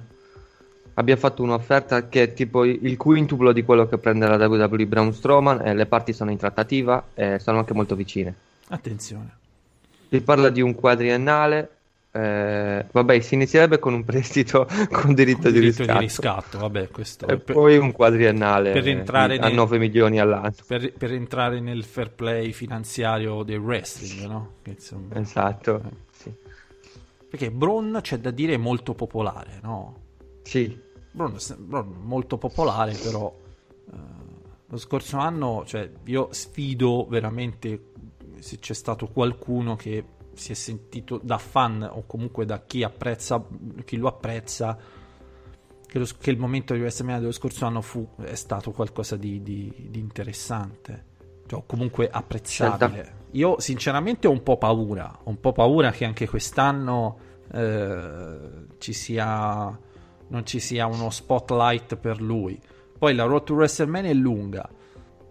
[0.94, 5.12] abbia fatto un'offerta che è tipo il quintuplo di quello che prende la WWE Braun
[5.12, 8.32] Strowman e le parti sono in trattativa e sono anche molto vicine.
[8.68, 9.36] Attenzione.
[10.08, 11.77] Si parla di un quadriennale,
[12.18, 16.58] eh, vabbè, si inizierebbe con un prestito con diritto, Con di, diritto riscatto, di riscatto,
[16.58, 20.52] vabbè, questo e per, poi un quadriennale per entrare a nel- 9 milioni all'anno.
[20.66, 24.52] per- per entrare nel fair play finanziario del wrestling, no?
[24.64, 26.32] Insomma, Esatto, sì.
[27.28, 29.96] perché Braun c'è da dire molto popolare, no?
[30.42, 30.76] Sì,
[31.12, 33.34] Braun, Braun molto popolare, però
[33.92, 33.96] eh,
[34.66, 37.84] lo scorso anno, cioè, io sfido veramente
[38.40, 40.04] se c'è stato qualcuno che
[40.38, 43.44] si è sentito da fan o comunque da chi apprezza,
[43.84, 44.76] chi lo apprezza,
[45.86, 49.42] che, lo- che il momento di WrestleMania dello scorso anno fu, è stato qualcosa di,
[49.42, 51.04] di- di interessante,
[51.46, 53.16] cioè, o comunque apprezzabile.
[53.32, 57.18] Io sinceramente ho un po' paura, ho un po' paura che anche quest'anno
[57.52, 58.38] eh,
[58.78, 59.78] ci sia,
[60.28, 62.58] non ci sia uno spotlight per lui.
[62.98, 64.68] Poi la road to WrestleMania è lunga.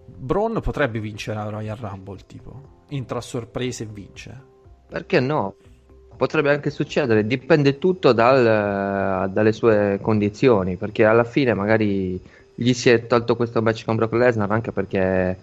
[0.10, 2.76] Braun potrebbe vincere la Royal Rumble, tipo.
[2.88, 4.47] Entra a sorpresa e vince.
[4.88, 5.56] Perché no?
[6.15, 12.19] Potrebbe anche succedere, dipende tutto dal- dalle sue condizioni, perché alla fine magari
[12.56, 15.38] gli si è tolto questo match con Brock Lesnar anche perché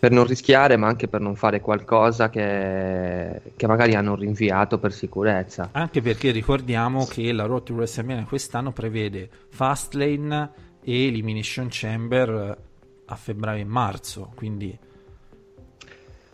[0.00, 4.94] per non rischiare, ma anche per non fare qualcosa che, che magari hanno rinviato per
[4.94, 5.68] sicurezza.
[5.72, 10.50] Anche perché ricordiamo che la Road to WrestleMania quest'anno prevede Fastlane
[10.82, 12.56] e Elimination Chamber eh,
[13.04, 14.32] a febbraio e marzo.
[14.34, 14.76] Quindi,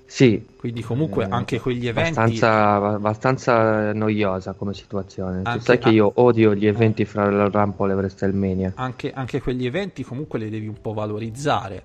[0.08, 2.18] Sì, quindi comunque Eh, anche quegli eventi.
[2.18, 5.42] abbastanza, abbastanza noiosa come situazione.
[5.42, 8.72] Tu Anche- sai che io odio gli eventi fra la Rumble e WrestleMania.
[8.76, 11.82] anche, anche quegli eventi comunque li devi un po' valorizzare.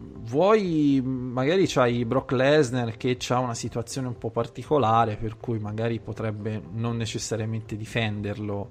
[0.00, 5.98] Vuoi, magari c'hai Brock Lesnar che ha una situazione un po' particolare, per cui magari
[5.98, 8.70] potrebbe non necessariamente difenderlo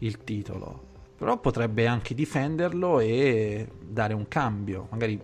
[0.00, 0.80] il titolo,
[1.16, 4.86] però potrebbe anche difenderlo e dare un cambio.
[4.90, 5.18] Magari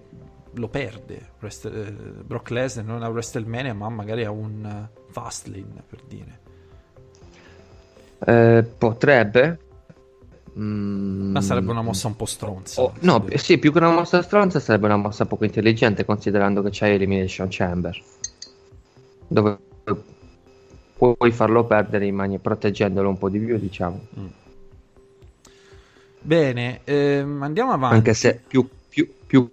[0.54, 5.82] lo perde Wrest- eh, Brock Lesnar non a WrestleMania, ma magari a un eh, Fastlane
[5.88, 6.38] per dire.
[8.26, 9.58] Eh, potrebbe.
[10.56, 12.80] Mm, Ma sarebbe una mossa un po' stronza.
[12.80, 16.70] oh, no, sì, più che una mossa stronza sarebbe una mossa poco intelligente considerando che
[16.70, 18.00] c'è Elimination Chamber.
[19.26, 19.58] Dove
[20.96, 24.00] puoi farlo perdere in mani- proteggendolo un po' di più, diciamo.
[26.20, 27.96] Bene, ehm, andiamo avanti.
[27.96, 29.50] Anche se più, più- più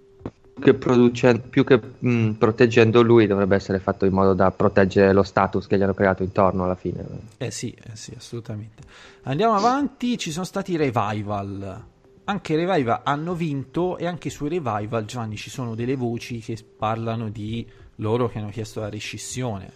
[0.60, 5.22] che, produce- più che mm, proteggendo lui dovrebbe essere fatto in modo da proteggere lo
[5.22, 7.04] status che gli hanno creato intorno alla fine.
[7.38, 8.82] Eh sì, eh sì, assolutamente.
[9.22, 11.84] Andiamo avanti, ci sono stati i revival.
[12.24, 16.56] Anche i revival hanno vinto e anche sui revival, Giovanni, ci sono delle voci che
[16.76, 19.70] parlano di loro che hanno chiesto la rescissione.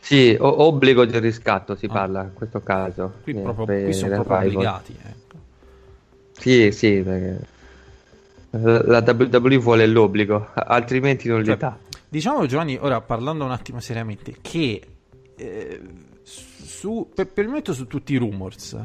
[0.00, 1.90] Sì, o- obbligo di riscatto si Ah.
[1.92, 3.14] parla in questo caso.
[3.22, 4.54] Qui, eh, proprio, qui sono il proprio revival.
[4.66, 4.96] obbligati.
[5.02, 5.38] ecco.
[6.32, 7.46] Sì, sì, perché
[8.50, 11.78] la WWE vuole l'obbligo, altrimenti non Cioè, li dà.
[12.08, 14.82] Diciamo Giovanni, ora parlando un attimo seriamente, che
[15.36, 15.80] eh,
[16.22, 18.76] su, per, per il momento su tutti i rumors,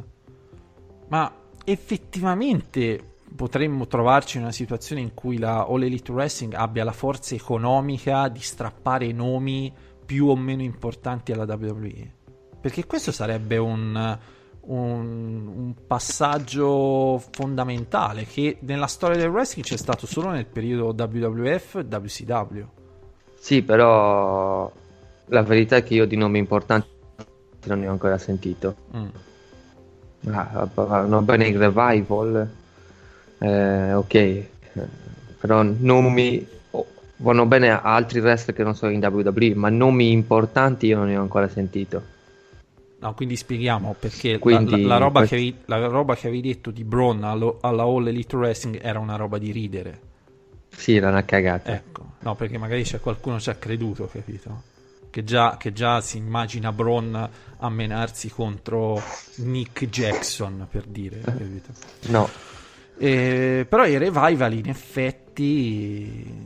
[1.07, 1.31] ma
[1.63, 7.33] effettivamente potremmo trovarci in una situazione in cui la All Elite Wrestling abbia la forza
[7.35, 9.73] economica di strappare nomi
[10.05, 12.13] più o meno importanti alla WWE?
[12.61, 14.17] Perché questo sarebbe un,
[14.65, 21.75] un, un passaggio fondamentale che nella storia del wrestling c'è stato solo nel periodo WWF
[21.75, 22.63] e WCW.
[23.37, 24.71] Sì, però
[25.25, 26.87] la verità è che io di nomi importanti
[27.65, 28.75] non ne ho ancora sentito.
[28.95, 29.07] Mm.
[30.31, 32.49] Ah, vanno bene il revival,
[33.37, 34.45] eh, ok,
[35.39, 36.85] però nomi oh,
[37.17, 41.07] vanno bene a altri wrestler che non sono in WWE, ma nomi importanti io non
[41.07, 42.13] ne ho ancora sentito.
[42.97, 46.27] No, quindi spieghiamo perché la- Quindi la, la roba quest- che avevi, la roba che
[46.27, 49.99] avevi detto di Braun allo- alla All Elite Wrestling era una roba di ridere.
[50.69, 51.73] Sì, era una cagata.
[51.73, 54.73] Ecco, no, perché magari c'è qualcuno ci ha creduto, capito?
[55.09, 59.01] Che già, che già si immagina Braun a menarsi contro
[59.37, 61.69] Nick Jackson, per dire, capito?
[62.07, 62.27] No,
[62.97, 65.24] Eh, però i revival in effetti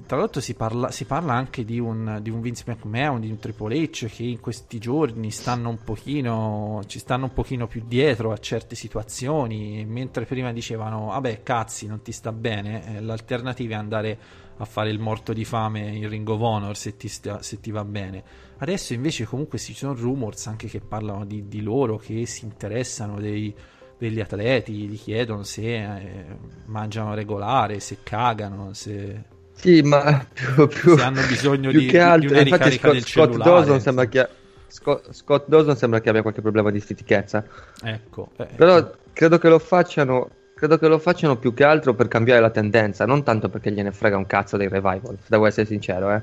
[0.06, 3.38] tra l'altro si parla, si parla anche di un, di un Vince McMahon di un
[3.38, 8.32] Triple H che in questi giorni stanno un pochino ci stanno un pochino più dietro
[8.32, 13.78] a certe situazioni mentre prima dicevano vabbè cazzi non ti sta bene eh, l'alternativa è
[13.78, 14.19] andare
[14.62, 17.71] a fare il morto di fame in Ring of Honor se ti, sta- se ti
[17.71, 18.23] va bene.
[18.58, 23.19] Adesso invece comunque ci sono rumors anche che parlano di, di loro che si interessano
[23.19, 23.56] dei
[24.00, 26.26] degli atleti, gli chiedono se eh,
[26.66, 29.22] mangiano regolare, se cagano, se...
[29.54, 32.88] Sì, ma più, più, se hanno bisogno più di, che altro, di una infatti ricarica
[32.88, 33.52] Scott, del Scott cellulare.
[33.52, 34.28] Dawson sembra che
[34.68, 37.44] Scott, Scott Dawson sembra che abbia qualche problema di stitichezza.
[37.84, 40.30] Ecco, eh, Però credo che lo facciano.
[40.56, 43.94] Credo che lo facciano più che altro per cambiare la tendenza, non tanto perché gliene
[43.94, 46.22] frega un cazzo dei revival, devo essere sincero, eh.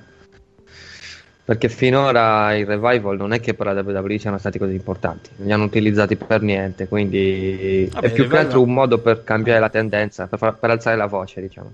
[1.47, 5.47] Perché finora i revival non è che per la WWE siano stati così importanti, non
[5.47, 9.61] li hanno utilizzati per niente, quindi Vabbè, è più che altro un modo per cambiare
[9.61, 11.73] la tendenza, per, far- per alzare la voce, diciamo.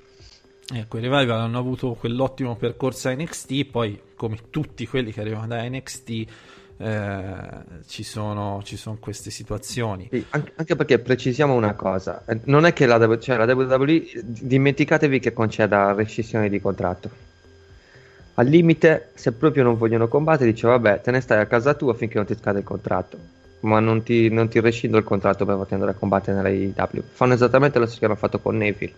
[0.75, 5.47] Ecco, i Revival hanno avuto quell'ottimo percorso a NXT, poi come tutti quelli che arrivano
[5.47, 6.11] da NXT
[6.77, 7.35] eh,
[7.87, 10.09] ci, sono, ci sono queste situazioni.
[10.11, 15.19] Sì, anche, perché precisiamo una cosa, eh, non è che la, cioè, la WWE, dimenticatevi
[15.19, 17.31] che conceda rescissione di contratto.
[18.35, 21.95] Al limite, se proprio non vogliono combattere, dice vabbè, te ne stai a casa tua
[21.95, 23.19] finché non ti scade il contratto.
[23.61, 27.03] Ma non ti, non ti rescindo il contratto per poter andare a combattere nella IW.
[27.13, 28.95] Fanno esattamente lo stesso che hanno fatto con Neville.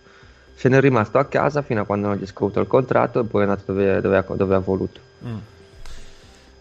[0.55, 3.19] Se ne è rimasto a casa fino a quando non gli è scaduto il contratto
[3.19, 4.99] e poi è andato dove, dove dove ha voluto.
[5.25, 5.37] Mm.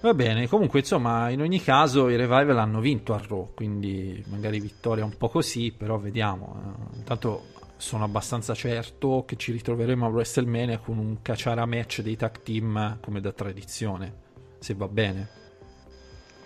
[0.00, 4.60] Va bene, comunque insomma in ogni caso i Revival hanno vinto a Raw, quindi magari
[4.60, 6.60] vittoria un po' così, però vediamo.
[6.60, 6.96] eh.
[6.98, 7.44] Intanto
[7.76, 12.98] sono abbastanza certo che ci ritroveremo a WrestleMania con un cacciara match dei tag team
[13.00, 14.12] come da tradizione,
[14.58, 15.28] se va bene.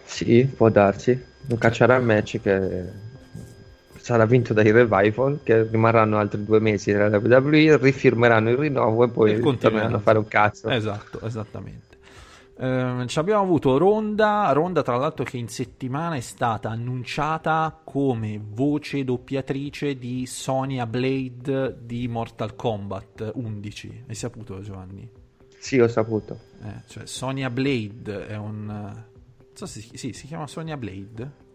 [0.04, 1.22] Sì, può darsi.
[1.48, 3.06] Un cacciare al match che
[3.96, 9.08] sarà vinto dai Revival, che rimarranno altri due mesi nella WWE, rifirmeranno il rinnovo e
[9.10, 9.58] poi continueranno.
[9.58, 10.68] torneranno a fare un cazzo.
[10.70, 11.87] Esatto, esattamente.
[12.60, 18.40] Ehm, ci abbiamo avuto Ronda, Ronda tra l'altro che in settimana è stata annunciata come
[18.42, 24.04] voce doppiatrice di Sonya Blade di Mortal Kombat 11.
[24.08, 25.08] Hai saputo Giovanni?
[25.58, 26.38] Sì, ho saputo.
[26.62, 28.64] Eh, cioè Sonya Blade è un...
[28.66, 29.04] non
[29.52, 31.46] so se si, sì, si chiama Sonya Blade?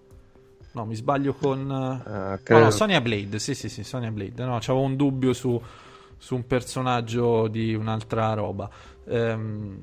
[0.71, 1.65] No, mi sbaglio con...
[1.67, 4.43] No, credo- no, Sonya Blade, sì, sì, sì, Sonya Blade.
[4.45, 5.61] No, c'avevo un dubbio su,
[6.17, 8.69] su un personaggio di un'altra roba.
[9.05, 9.79] Ehm,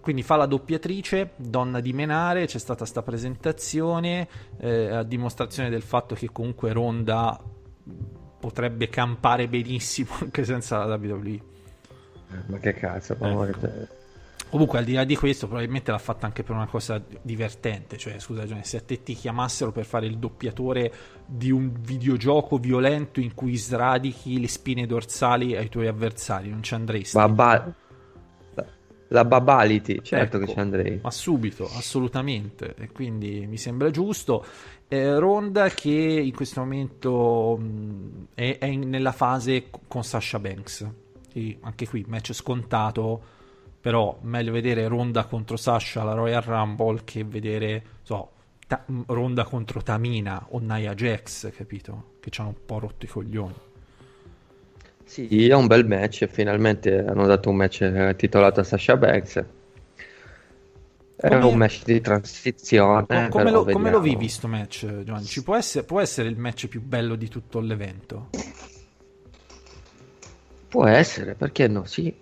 [0.00, 5.82] quindi fa la doppiatrice, donna di Menare, c'è stata sta presentazione eh, a dimostrazione del
[5.82, 7.38] fatto che comunque Ronda
[8.40, 11.40] potrebbe campare benissimo anche senza la WWE.
[12.46, 13.24] Ma che cazzo, Ecco.
[13.24, 13.88] amore.
[14.50, 17.98] Comunque, al di là di questo, probabilmente l'ha fatta anche per una cosa divertente.
[17.98, 20.90] Cioè, scusa, se a te ti chiamassero per fare il doppiatore
[21.26, 26.72] di un videogioco violento in cui sradichi le spine dorsali ai tuoi avversari, non ci
[26.72, 27.14] andresti?
[27.14, 27.74] Baba- la,
[29.08, 31.00] la babality, certo Ecco, che ci andrei.
[31.02, 32.74] Ma subito, assolutamente.
[32.76, 34.44] E quindi mi sembra giusto.
[34.88, 40.86] Eh, Ronda che in questo momento mh, è, è in- nella fase con Sasha Banks.
[41.30, 43.36] Sì, anche qui match scontato.
[43.80, 48.32] Però meglio vedere Ronda contro Sasha alla Royal Rumble che vedere so,
[48.66, 52.16] Ta- mh, Ronda contro Tamina o Nia Jax, capito?
[52.20, 53.54] Che ci hanno un po' rotto i coglioni.
[55.08, 56.26] Sì, è un bel match.
[56.26, 59.44] Finalmente hanno dato un match titolato a Sasha Banks.
[61.16, 63.06] È Come- un match di transizione.
[63.06, 65.24] Co- come, lo, come lo vivi sto match, Giovanni?
[65.24, 68.28] Ci può essere, può essere il match più bello di tutto l'evento?
[70.68, 71.84] Può essere, perché no?
[71.86, 72.14] Sì.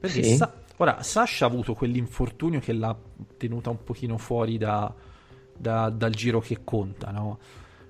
[0.00, 0.36] Perché Sì.
[0.36, 2.96] Sa- ora Sasha ha avuto quell'infortunio che l'ha
[3.36, 4.94] tenuta un pochino fuori da-
[5.56, 7.38] da- dal giro che conta, no?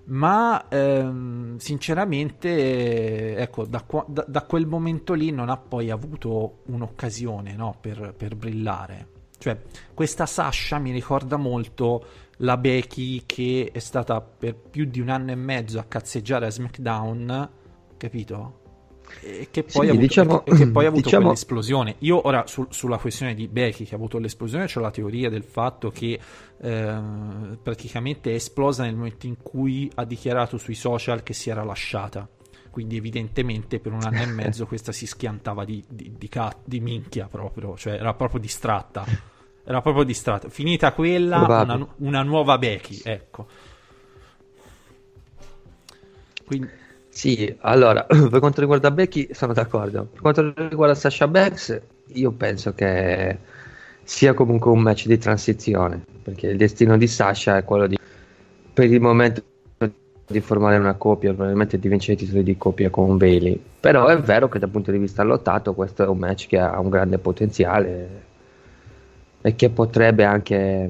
[0.09, 6.63] Ma ehm, sinceramente, ecco, da, qua- da- da quel momento lì non ha poi avuto
[6.67, 9.17] un'occasione no, per, per brillare.
[9.39, 9.61] Cioè,
[9.95, 12.05] questa Sasha mi ricorda molto
[12.39, 16.51] la Becky che è stata per più di un anno e mezzo a cazzeggiare a
[16.51, 17.51] SmackDown,
[17.97, 18.67] capito?
[19.21, 21.95] E che poi Sì, ha avuto, diciamo- e che poi ha avuto diciamo- quell'esplosione.
[21.99, 25.43] Io ora sul- sulla questione di Becky che ha avuto l'esplosione ho la teoria del
[25.45, 26.19] fatto che
[26.61, 26.99] eh,
[27.63, 32.29] praticamente è esplosa nel momento in cui ha dichiarato sui social che si era lasciata.
[32.71, 36.81] Quindi evidentemente per un anno e mezzo questa si schiantava di, di, di ca- di
[36.81, 39.05] minchia proprio, cioè era proprio distratta.
[39.65, 40.49] Era proprio distratta.
[40.49, 41.41] Finita quella,
[41.75, 43.47] una, una nuova Becky, ecco.
[46.47, 46.69] Quindi,
[47.19, 50.05] Sì, allora, per quanto riguarda Becky sono d'accordo.
[50.05, 51.81] Per quanto riguarda Sasha Banks,
[52.13, 53.37] io penso che
[54.05, 57.99] sia comunque un match di transizione, perché il destino di Sasha è quello di,
[58.73, 59.43] per il momento,
[60.29, 63.61] di formare una coppia, probabilmente di vincere i titoli di coppia con Bailey.
[63.81, 66.79] Però è vero che dal punto di vista lottato questo è un match che ha
[66.79, 68.23] un grande potenziale
[69.41, 70.89] e che potrebbe anche,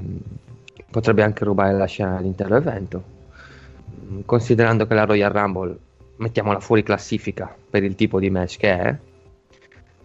[0.90, 3.02] potrebbe anche rubare la scena all'intero evento.
[4.26, 5.78] Considerando che la Royal Rumble
[6.18, 8.96] mettiamola fuori classifica per il tipo di match che è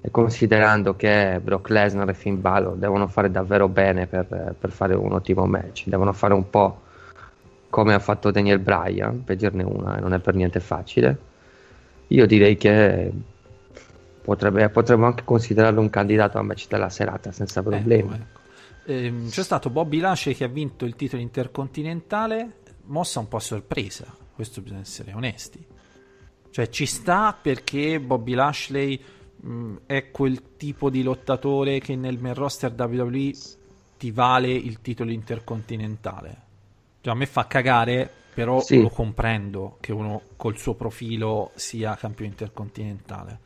[0.01, 4.95] e considerando che Brock Lesnar e Finn Balor devono fare davvero bene per, per fare
[4.95, 6.81] un ottimo match devono fare un po'
[7.73, 11.17] come ha fatto Daniel Bryan, per dirne una, e non è per niente facile,
[12.05, 13.11] io direi che
[14.21, 18.13] potrebbe, potremmo anche considerarlo un candidato a match della serata senza Ecco, problemi.
[18.13, 18.39] ecco.
[18.85, 23.39] Ehm, c'è stato Bobby Lashley che ha vinto il titolo intercontinentale, mossa un po' a
[23.39, 24.05] sorpresa,
[24.35, 25.65] questo bisogna essere onesti.
[26.53, 29.01] Cioè ci sta perché Bobby Lashley
[29.37, 33.31] mh, è quel tipo di lottatore che nel main roster WWE
[33.97, 36.41] ti vale il titolo intercontinentale.
[37.01, 38.79] Cioè, a me fa cagare, però Sì.
[38.79, 43.39] lo comprendo che uno col suo profilo sia campione intercontinentale.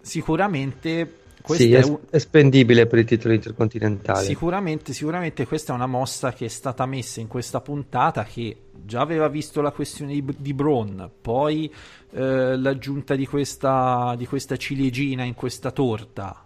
[0.00, 1.12] Sicuramente
[1.46, 4.24] Sì, è un- è spendibile per il titolo intercontinentale.
[4.24, 9.00] Sicuramente, sicuramente questa è una mossa che è stata messa in questa puntata che già
[9.00, 11.72] aveva visto la questione di, di Braun, poi
[12.12, 16.44] eh, l'aggiunta di questa, di questa ciliegina in questa torta.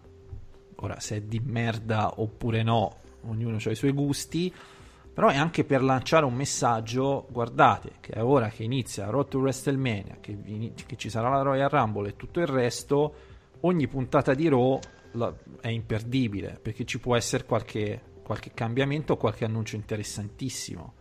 [0.76, 4.52] Ora, se è di merda oppure no, ognuno ha i suoi gusti.
[5.14, 9.38] Però è anche per lanciare un messaggio, guardate, che è ora che inizia Road to
[9.40, 13.14] WrestleMania, che, vi- che ci sarà la Royal Rumble e tutto il resto,
[13.62, 14.78] ogni puntata di Raw
[15.12, 20.94] la- è imperdibile, perché ci può essere qualche, qualche cambiamento o qualche annuncio interessantissimo.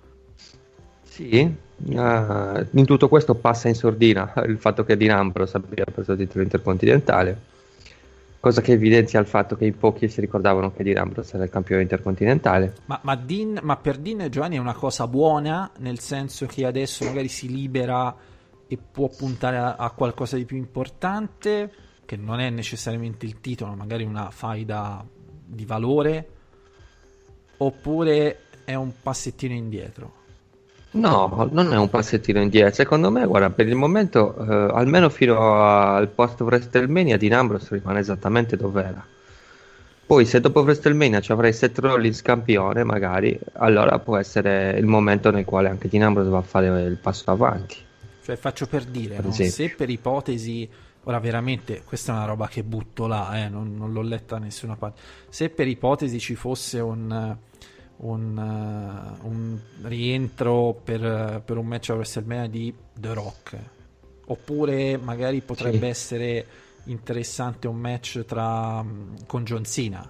[1.03, 6.13] Sì, eh, in tutto questo passa in sordina il fatto che Dean Ambrose abbia preso
[6.13, 7.41] il titolo intercontinentale,
[8.39, 11.49] cosa che evidenzia il fatto che in pochi si ricordavano che Dean Ambrose era il
[11.49, 12.75] campione intercontinentale.
[12.85, 17.03] Ma, ma Dean- ma per Dean Giovanni è una cosa buona, nel senso che adesso
[17.03, 18.15] magari si libera
[18.67, 21.71] e può puntare a, a qualcosa di più importante,
[22.11, 25.01] che non è necessariamente il titolo, magari una faida
[25.45, 26.27] di valore,
[27.55, 30.11] oppure è un passettino indietro.
[30.91, 32.73] No, non è un passettino indietro.
[32.73, 37.99] Secondo me, guarda, per il momento, eh, almeno fino al post WrestleMania, Dean Ambrose rimane
[37.99, 39.05] esattamente dove era.
[40.05, 45.31] Poi, se dopo WrestleMania ci avrai Seth Rollins campione, magari, allora può essere il momento
[45.31, 47.77] nel quale anche Dean Ambrose va a fare il passo avanti.
[48.21, 49.31] Cioè, faccio per dire, Per no?
[49.31, 50.69] se per ipotesi,
[51.03, 54.45] ora veramente questa è una roba che butto là, eh, non, non l'ho letta da
[54.45, 55.01] nessuna parte.
[55.29, 57.37] Se per ipotesi ci fosse un,
[57.97, 63.57] un, eh, un rientro per, per un match a WrestleMania di The Rock,
[64.25, 65.85] oppure magari potrebbe Sì.
[65.85, 66.45] essere
[66.85, 68.83] interessante un match tra,
[69.25, 70.09] con John Cena.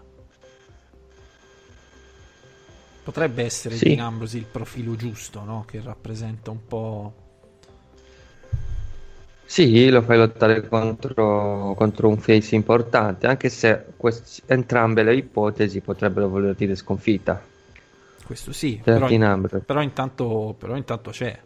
[3.03, 3.85] Potrebbe essere Sì.
[3.85, 5.63] Dean Ambrose il profilo giusto, no?
[5.65, 7.13] Che rappresenta un po'.
[9.51, 15.81] Sì, lo fai lottare contro, contro un face importante, anche se quest- entrambe le ipotesi
[15.81, 17.45] potrebbero voler dire sconfitta
[18.23, 19.59] Questo sì, per però, Ambrose.
[19.65, 21.39] però intanto, però intanto c'è.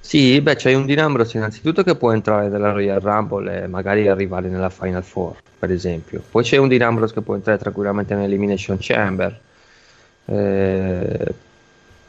[0.00, 4.08] Sì, beh, c'hai un Dean Ambrose innanzitutto che può entrare nella Royal Rumble e magari
[4.08, 6.22] arrivare nella Final Four, per esempio.
[6.28, 9.40] Poi c'è un Dean Ambrose che può entrare tranquillamente nell'Elimination Chamber.
[10.26, 11.34] Eh,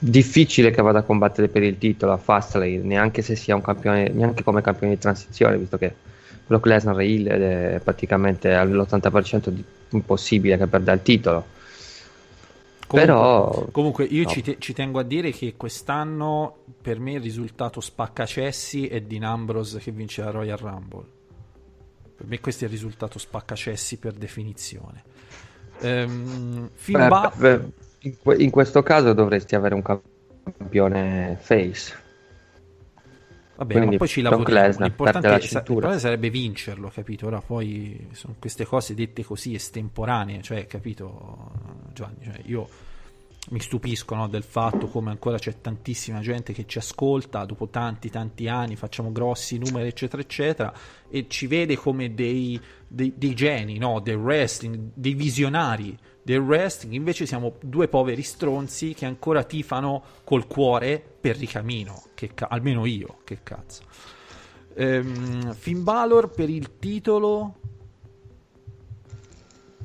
[0.03, 4.09] difficile che vada a combattere per il titolo a Fastlane, neanche se sia un campione,
[4.09, 5.93] neanche come campione di transizione, visto che
[6.45, 11.45] Brock Lesnar è heel ed è praticamente all'80% di- impossibile che perda il titolo.
[12.85, 14.29] Comunque, Però comunque io no.
[14.29, 19.23] ci, te- ci tengo a dire che quest'anno per me il risultato spaccacessi è Dean
[19.23, 21.05] Ambrose che vince la Royal Rumble.
[22.17, 25.03] Per me questo è il risultato spaccacessi per definizione.
[25.79, 27.61] Ehm, Finn Beh, Ba- beh,
[28.03, 32.01] in, que- in questo caso dovresti avere un campione face.
[33.55, 34.75] Vabbè, Quindi ma poi ci lavoriamo.
[34.79, 37.27] L'importante, sa- sarebbe vincerlo, capito?
[37.27, 41.51] Ora poi sono queste cose dette così estemporanee, cioè, capito,
[41.93, 42.23] Giovanni?
[42.23, 42.67] Cioè, io
[43.49, 48.09] mi stupisco no, del fatto come ancora c'è tantissima gente che ci ascolta dopo tanti
[48.09, 50.73] tanti anni, facciamo grossi numeri, eccetera, eccetera,
[51.09, 52.59] e ci vede come dei,
[52.93, 58.93] dei- dei geni no, del wrestling, dei visionari del wrestling, invece siamo due poveri stronzi
[58.93, 63.81] che ancora tifano col cuore per Ricamino, che ca- almeno io, che cazzo.
[64.75, 67.55] Ehm, Finn Balor per il titolo,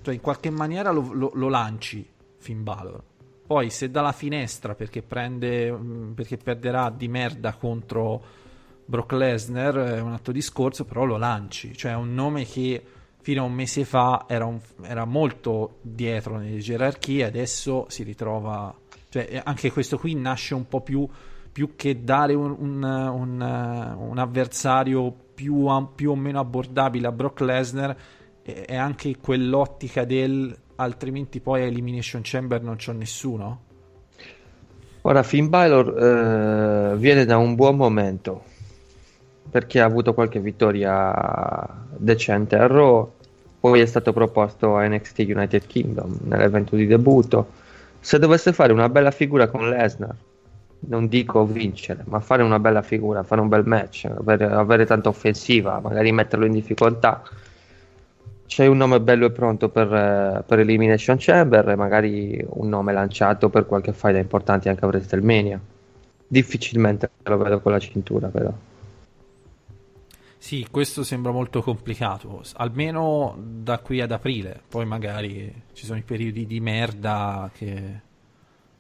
[0.03, 2.07] cioè in qualche maniera lo, lo- lo lanci
[2.37, 3.03] Finn Balor.
[3.47, 8.23] Poi se dalla finestra perché prende mh, perché perderà di merda contro
[8.85, 12.83] Brock Lesnar è un altro discorso, però lo lanci, cioè è un nome che
[13.29, 18.75] fino a un mese fa era, un- era molto dietro nelle gerarchie, adesso si ritrova,
[19.11, 21.07] cioè eh, anche questo qui nasce un po' più,
[21.53, 27.95] più che dare un, un- un- avversario più, più o meno abbordabile a Brock Lesnar,
[28.43, 33.61] è anche quell'ottica del altrimenti poi a Elimination Chamber non c'ho nessuno.
[35.03, 38.43] Ora Finn Balor eh, viene da un buon momento
[39.51, 43.17] perché ha avuto qualche vittoria decente a Raw,
[43.69, 47.53] poi è stato proposto a NXT United Kingdom nell'evento di debutto,
[48.01, 50.15] se dovesse fare una bella figura con Lesnar,
[50.81, 55.11] non dico vincere, ma fare una bella figura, fare un bel match, avere, avere tanta
[55.11, 57.23] offensiva, magari metterlo in difficoltà.
[58.47, 63.51] C'è un nome bello e pronto per, per Elimination Chamber e magari un nome lanciato
[63.51, 65.61] per qualche fight importante anche a WrestleMania.
[66.27, 68.51] Difficilmente lo vedo con la cintura, però.
[70.39, 76.03] Sì, questo sembra molto complicato, almeno da qui ad aprile, poi magari ci sono i
[76.03, 78.01] periodi di merda che,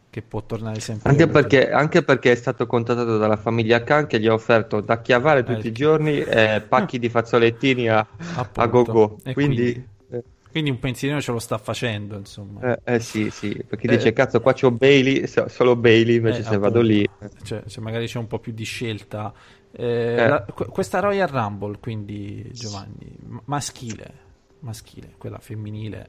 [0.08, 1.10] che può tornare sempre.
[1.10, 5.00] Anche perché, anche perché, è stato contattato dalla famiglia Khan che gli ha offerto da
[5.00, 8.06] chiavare tutti eh, i giorni eh, pacchi di fazzolettini a,
[8.54, 9.18] a go-go.
[9.24, 10.22] Quindi, quindi, eh.
[10.52, 12.72] quindi, un pensierino ce lo sta facendo, insomma.
[12.72, 16.60] Eh, eh sì, sì, perché dice cazzo qua c'ho Bailey, solo Bailey, invece se appunto.
[16.60, 17.04] vado lì...
[17.42, 19.34] Cioè, cioè, magari c'è un po' più di scelta
[19.72, 20.28] eh, eh.
[20.28, 24.26] La, questa Royal Rumble, quindi Giovanni, maschile,
[24.60, 26.08] maschile, quella femminile,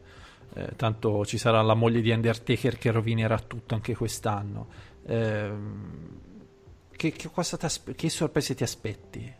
[0.53, 4.68] eh, tanto ci sarà la moglie di Undertaker che rovinerà tutto anche quest'anno.
[5.05, 5.51] Eh,
[6.95, 7.30] che, che,
[7.95, 9.34] che, sorprese ti aspetti?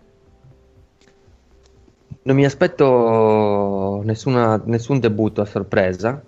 [2.22, 6.24] Non mi aspetto nessuna, nessun debutto a sorpresa.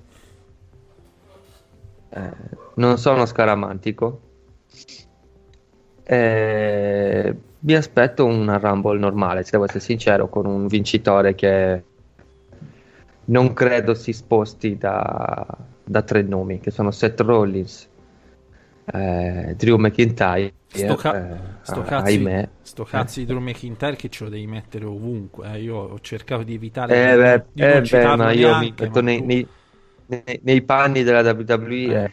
[2.09, 2.31] Eh,
[2.75, 4.29] non sono scaramantico.
[6.11, 11.83] Eh, mi aspetto una Rumble normale, se devo essere sincero, con un vincitore che
[13.25, 15.47] non credo si sposti da,
[15.81, 17.87] da tre nomi, che sono Seth Rollins,
[18.91, 20.51] eh, Drew McIntyre.
[20.67, 22.49] Sto, ca- eh, sto, cazzi, ahimè.
[22.61, 25.49] sto cazzo di Drew McIntyre che ce lo devi mettere ovunque.
[25.53, 25.61] Eh.
[25.61, 29.21] Io ho cercato di evitare eh, beh, di, eh, beh, ma io mi metto nei,
[29.21, 29.47] nei,
[30.07, 32.03] nei, nei, panni della WWE.
[32.03, 32.11] Eh.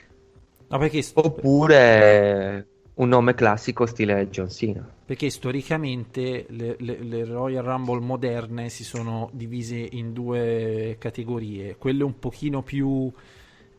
[0.68, 1.04] No, perché...
[1.14, 2.66] Oppure
[2.98, 4.86] un nome classico stile John Cena.
[5.04, 12.02] Perché storicamente le, le, le, Royal Rumble moderne si sono divise in due categorie, quelle
[12.02, 13.10] un pochino più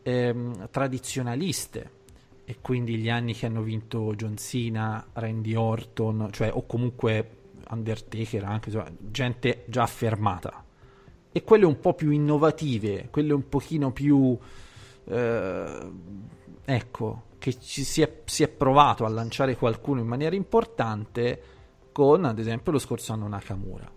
[0.02, 1.98] ehm, tradizionaliste
[2.44, 8.44] e quindi gli anni che hanno vinto John Cena, Randy Orton, cioè o comunque Undertaker,
[8.44, 10.64] anche cioè, gente già affermata.
[11.30, 14.36] E quelle un po' più innovative, quelle un pochino più
[15.04, 15.90] eh,
[16.64, 21.42] ecco, che ci si è, si è provato a lanciare qualcuno in maniera importante
[21.90, 23.90] con ad esempio lo scorso anno Nakamura.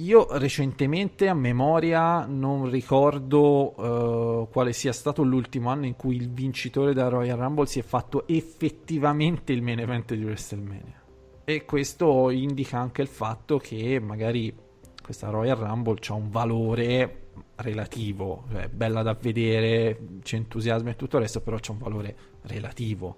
[0.00, 6.30] Io recentemente a memoria non ricordo uh, quale sia stato l'ultimo anno in cui il
[6.30, 11.02] vincitore della Royal Rumble si è fatto effettivamente il main event di WrestleMania.
[11.44, 14.54] E questo indica anche il fatto che magari
[15.02, 17.25] questa Royal Rumble ha un valore
[17.56, 22.16] relativo, cioè bella da vedere, c'è entusiasmo e tutto il resto, però c'è un valore
[22.42, 23.16] relativo,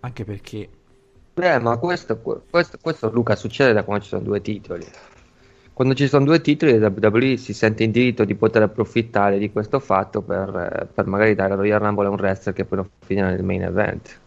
[0.00, 0.68] anche perché...
[1.34, 4.84] Beh, ma questo, questo, questo Luca succede da quando ci sono due titoli.
[5.72, 9.78] Quando ci sono due titoli, WWE si sente in diritto di poter approfittare di questo
[9.78, 13.28] fatto per, per magari dare la Royal Rumble a un wrestler che poi non finirà
[13.28, 14.18] nel main event.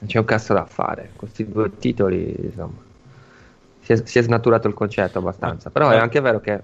[0.00, 1.12] Non c'è un cazzo da fare.
[1.16, 2.76] Questi due titoli, insomma,
[3.80, 5.70] si è, si è snaturato il concetto abbastanza.
[5.70, 6.62] Però è anche vero che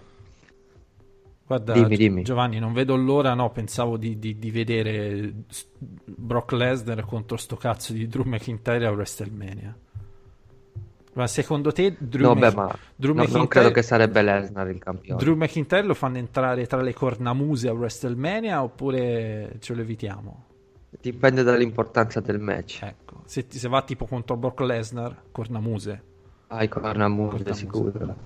[1.48, 2.22] Guarda, dimmi, dimmi.
[2.24, 5.32] Giovanni, non vedo l'ora, no, pensavo di, di, di, vedere
[6.04, 9.74] Brock Lesnar contro sto cazzo di Drew McIntyre a WrestleMania.
[11.14, 13.38] Ma secondo te Drew, no, beh, ma Drew no, McIntyre...
[13.38, 15.18] non credo che sarebbe Lesnar il campione.
[15.18, 20.44] Drew McIntyre lo fanno entrare tra le cornamuse a WrestleMania oppure ce lo evitiamo?
[21.00, 22.82] Dipende dall'importanza del match.
[22.82, 26.02] Ecco, se, se va tipo contro Brock Lesnar, cornamuse.
[26.48, 28.16] Ah, i cornamuse, cornamuse sicuro.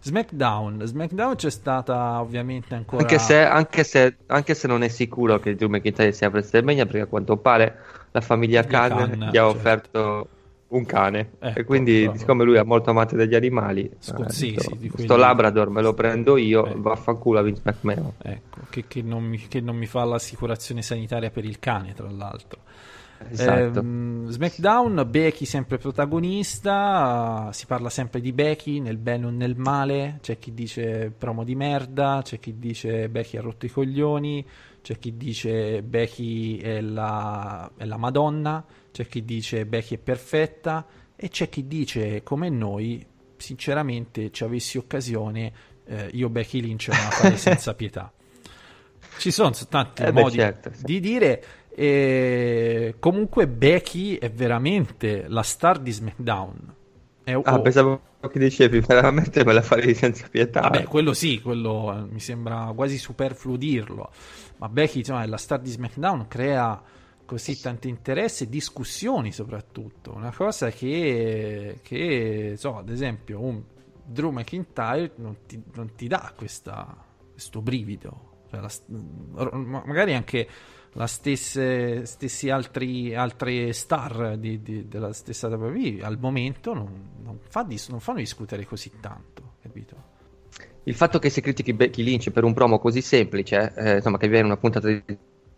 [0.00, 0.84] SmackDown.
[0.84, 3.02] SmackDown c'è stata ovviamente ancora.
[3.02, 6.84] Anche se, anche se, anche se non è sicuro che Drew McIntyre sia a WrestleMania,
[6.86, 7.78] perché a quanto pare
[8.10, 9.46] la famiglia Khan, Khan gli ha certo.
[9.46, 10.28] offerto
[10.68, 11.30] un cane.
[11.38, 12.18] Ecco, e quindi, bravo.
[12.18, 15.82] siccome lui è molto amante degli animali, Scu- eh, sì, sto, sì, sto Labrador me
[15.82, 16.80] lo prendo io, ecco.
[16.82, 18.12] vaffanculo a Vince McMahon.
[18.22, 22.10] Ecco, che, che, non mi, che non mi fa l'assicurazione sanitaria per il cane, tra
[22.10, 22.60] l'altro.
[23.30, 23.80] Esatto.
[23.80, 30.18] Eh, SmackDown, Becky sempre protagonista, si parla sempre di Becky nel bene o nel male,
[30.22, 34.46] c'è chi dice promo di merda, c'è chi dice Becky ha rotto i coglioni,
[34.82, 40.86] c'è chi dice Becky è la, è la Madonna, c'è chi dice Becky è perfetta
[41.16, 43.04] e c'è chi dice come noi,
[43.36, 45.52] sinceramente ci avessi occasione,
[45.86, 48.12] eh, io Becky Lynch la farei senza pietà.
[49.18, 50.84] Ci sono tanti eh modi certo, sì.
[50.84, 51.44] di dire
[51.80, 56.74] e comunque Becky è veramente la star di SmackDown.
[57.22, 60.62] È, ah, oh, pensavo che dicevi, veramente me la farei senza pietà.
[60.62, 64.10] Vabbè, quello sì, quello eh, mi sembra quasi superfluo dirlo.
[64.56, 66.82] Ma Becky, insomma, è la star di SmackDown, crea
[67.24, 70.12] così tanto interesse e discussioni soprattutto.
[70.12, 73.62] Una cosa che, che so, ad esempio, un
[74.04, 76.92] Drew McIntyre non ti, non ti dà questa,
[77.30, 78.26] questo brivido.
[78.50, 80.48] Cioè, la, magari anche
[80.98, 86.88] la stesse, stessi altri, altre star di, di, della stessa WWE al momento non,
[87.22, 90.16] non, fa dis- non, fanno discutere così tanto, capito?
[90.82, 94.26] Il fatto che si critichi Becky Lynch per un promo così semplice, eh, insomma, che
[94.26, 95.02] viene una puntata di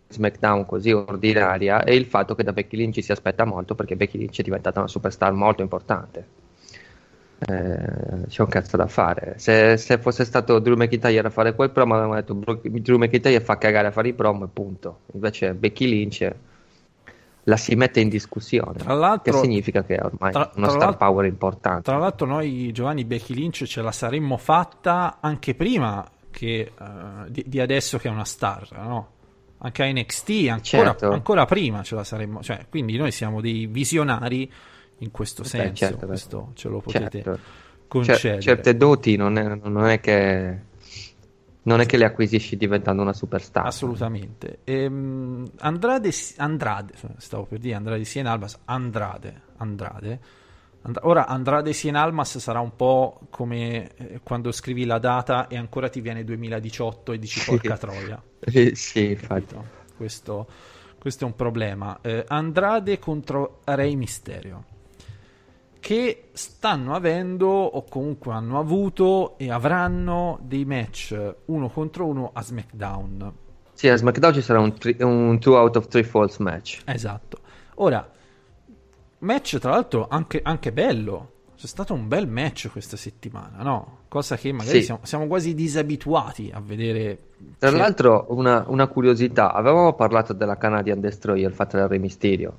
[0.09, 4.19] SmackDown così ordinaria, e il fatto che da Becky Lynch si aspetta molto perché Becky
[4.19, 6.40] Lynch è diventata una superstar molto importante.
[7.43, 9.33] Eh, c'è un cazzo da fare.
[9.37, 13.57] Se, se, fosse stato Drew McIntyre a fare quel promo, avremmo detto Drew McIntyre fa
[13.57, 14.99] cagare a fare i promo e punto.
[15.13, 16.31] Invece Becky Lynch
[17.45, 18.77] la si mette in discussione.
[18.77, 21.81] Tra l'altro, che significa che ormai tra, è una star power importante.
[21.81, 27.43] Tra l'altro, noi Giovanni Becky Lynch ce la saremmo fatta anche prima che, uh, di,
[27.47, 29.07] di, adesso che è una star, no?
[29.63, 31.11] Anche a NXT, ancora, certo.
[31.11, 32.43] ancora prima ce la saremmo.
[32.43, 34.51] Cioè, quindi noi siamo dei visionari
[35.01, 35.67] in questo senso.
[35.69, 37.39] Beh, certo, questo ce lo potete certo.
[37.87, 38.19] concedere.
[38.19, 40.59] Cer- certe doti non è, non è, che
[41.63, 43.65] non è che le acquisisci diventando una superstar.
[43.65, 44.59] Assolutamente.
[44.63, 50.19] Ehm, Andrade, Andrade, stavo per dire Andrade Sien Albas, Andrade, Andrade.
[50.83, 55.57] And- ora Andrade Sien Almas sarà un po' come eh, quando scrivi la data e
[55.57, 58.21] ancora ti viene 2018 e dici porca troia.
[58.73, 59.55] sì, infatti.
[59.95, 60.47] Questo,
[60.97, 61.99] questo, è un problema.
[62.01, 64.70] Eh, Andrade contro Rey Mysterio
[65.81, 72.41] che stanno avendo o comunque hanno avuto e avranno dei match uno contro uno a
[72.43, 73.33] SmackDown.
[73.73, 76.83] Sì, a SmackDown ci sarà un 2 out of 3 false match.
[76.85, 77.39] Esatto.
[77.75, 78.07] Ora,
[79.17, 81.29] match tra l'altro anche, anche, bello.
[81.57, 84.01] C'è stato un bel match questa settimana, no?
[84.07, 84.83] Cosa che magari sì.
[84.83, 87.17] siamo, siamo, quasi disabituati a vedere.
[87.57, 87.79] Tra cioè...
[87.79, 92.57] l'altro, una, una, curiosità: avevamo parlato della Canadian Destroyer fatta da Re Mysterio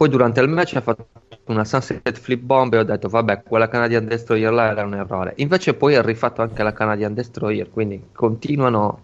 [0.00, 1.08] poi durante il match ha fatto
[1.48, 5.34] una sunset flip bomb e ho detto vabbè quella Canadian Destroyer là era un errore.
[5.36, 9.02] Invece poi ha rifatto anche la Canadian Destroyer, quindi continuano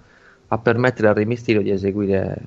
[0.48, 2.38] a permettere al Re Mysterio di eseguire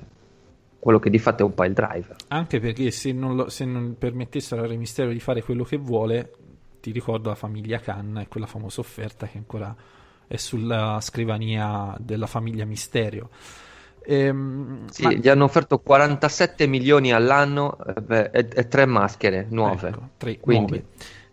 [0.80, 2.16] quello che di fatto è un pile driver.
[2.26, 5.76] Anche perché se non, lo, se non permettessero al Re Mysterio di fare quello che
[5.76, 6.32] vuole,
[6.80, 9.72] ti ricordo la famiglia Khan e quella famosa offerta che ancora
[10.26, 13.28] è sulla scrivania della famiglia Mysterio.
[14.10, 15.12] Ehm, sì, ma...
[15.12, 17.76] gli hanno offerto 47 milioni all'anno
[18.08, 19.88] eh, e, e, tre maschere nuove.
[19.88, 20.84] Ecco, tre Quindi...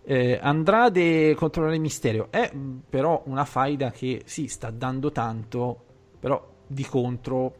[0.04, 2.28] Eh, Andrade contro il Misterio.
[2.30, 2.52] È
[2.88, 5.84] però una faida che sì, sta dando tanto,
[6.20, 7.56] però di contro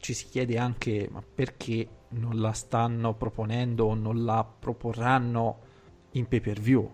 [0.00, 5.58] ci si chiede anche ma perché non la stanno proponendo o non la proporranno
[6.12, 6.90] in pay per view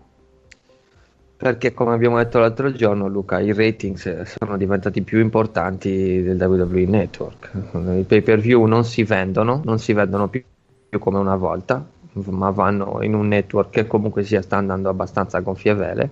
[1.37, 6.85] perché come abbiamo detto l'altro giorno Luca i ratings sono diventati più importanti del WWE
[6.85, 7.51] Network.
[7.73, 10.43] I pay per view non si vendono non si vendono più,
[10.89, 15.37] più come una volta ma vanno in un network che comunque sia sta andando abbastanza
[15.37, 16.09] a gonfie vele.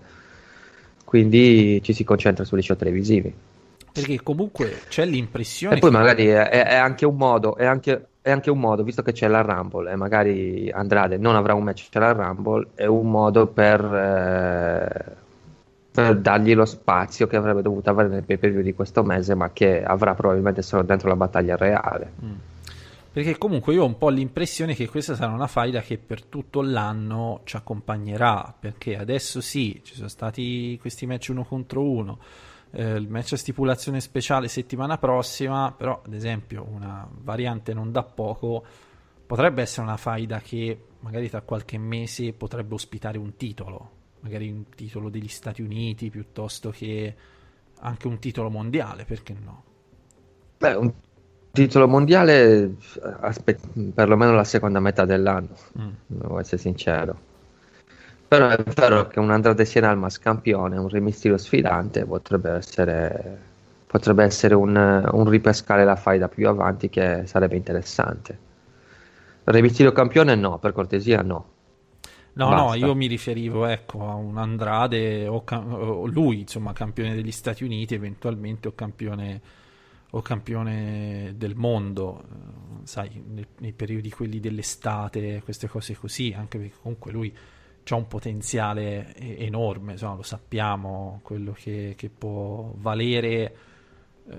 [1.03, 3.33] Quindi ci si concentra sugli show televisivi
[3.95, 8.29] perché comunque c'è l'impressione e poi magari è, è, anche un modo è anche, è
[8.29, 11.87] anche un modo, visto che c'è la Rumble e magari Andrade non avrà un match
[11.89, 15.15] c'è la Rumble, è un modo per, eh,
[15.91, 19.33] per, dargli lo spazio che avrebbe dovuto avere nel pay per view di questo mese,
[19.33, 22.11] ma che avrà probabilmente solo dentro la battaglia reale.
[22.21, 22.33] Mm.
[23.13, 26.61] Perché comunque io ho un po' l'impressione che questa sarà una faida che per tutto
[26.61, 32.19] l'anno ci accompagnerà, perché adesso sì, ci sono stati questi match uno contro uno
[32.75, 38.03] eh, il match a stipulazione speciale settimana prossima, però ad esempio una variante non da
[38.03, 38.63] poco
[39.25, 44.65] potrebbe essere una faida che magari tra qualche mese potrebbe ospitare un titolo, magari un
[44.75, 47.15] titolo degli Stati Uniti piuttosto che
[47.79, 49.63] anche un titolo mondiale, perché no?
[50.57, 50.93] Beh, un
[51.51, 52.75] titolo mondiale
[53.21, 53.59] aspe-
[53.93, 55.89] perlomeno la seconda metà dell'anno, mm.
[56.07, 57.33] devo essere sincero.
[58.37, 61.01] Però è vero che un Andrade Sien Almas campione, un Re
[61.37, 63.39] sfidante potrebbe essere,
[63.87, 64.75] potrebbe essere un,
[65.09, 68.37] un, ripescare la faida più avanti che sarebbe interessante.
[69.45, 71.53] Re campione no, per cortesia no.
[72.33, 72.77] No, Basta.
[72.77, 77.31] no, io mi riferivo ecco, a un Andrade o, cam- o, lui, insomma, campione degli
[77.31, 79.41] Stati Uniti, eventualmente o campione,
[80.09, 82.21] o campione del mondo,
[82.83, 87.33] sai, nei, nei periodi quelli dell'estate, queste cose così, anche perché comunque lui
[87.85, 93.55] c'ha un potenziale enorme, insomma, lo sappiamo, quello che, che può valere
[94.27, 94.35] eh,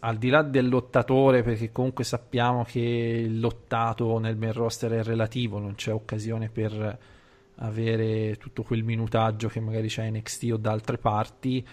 [0.00, 5.02] al di là del lottatore, perché comunque sappiamo che il lottato nel main roster è
[5.04, 6.98] relativo, non c'è occasione per
[7.62, 11.64] avere tutto quel minutaggio che magari c'è NXT o da altre parti,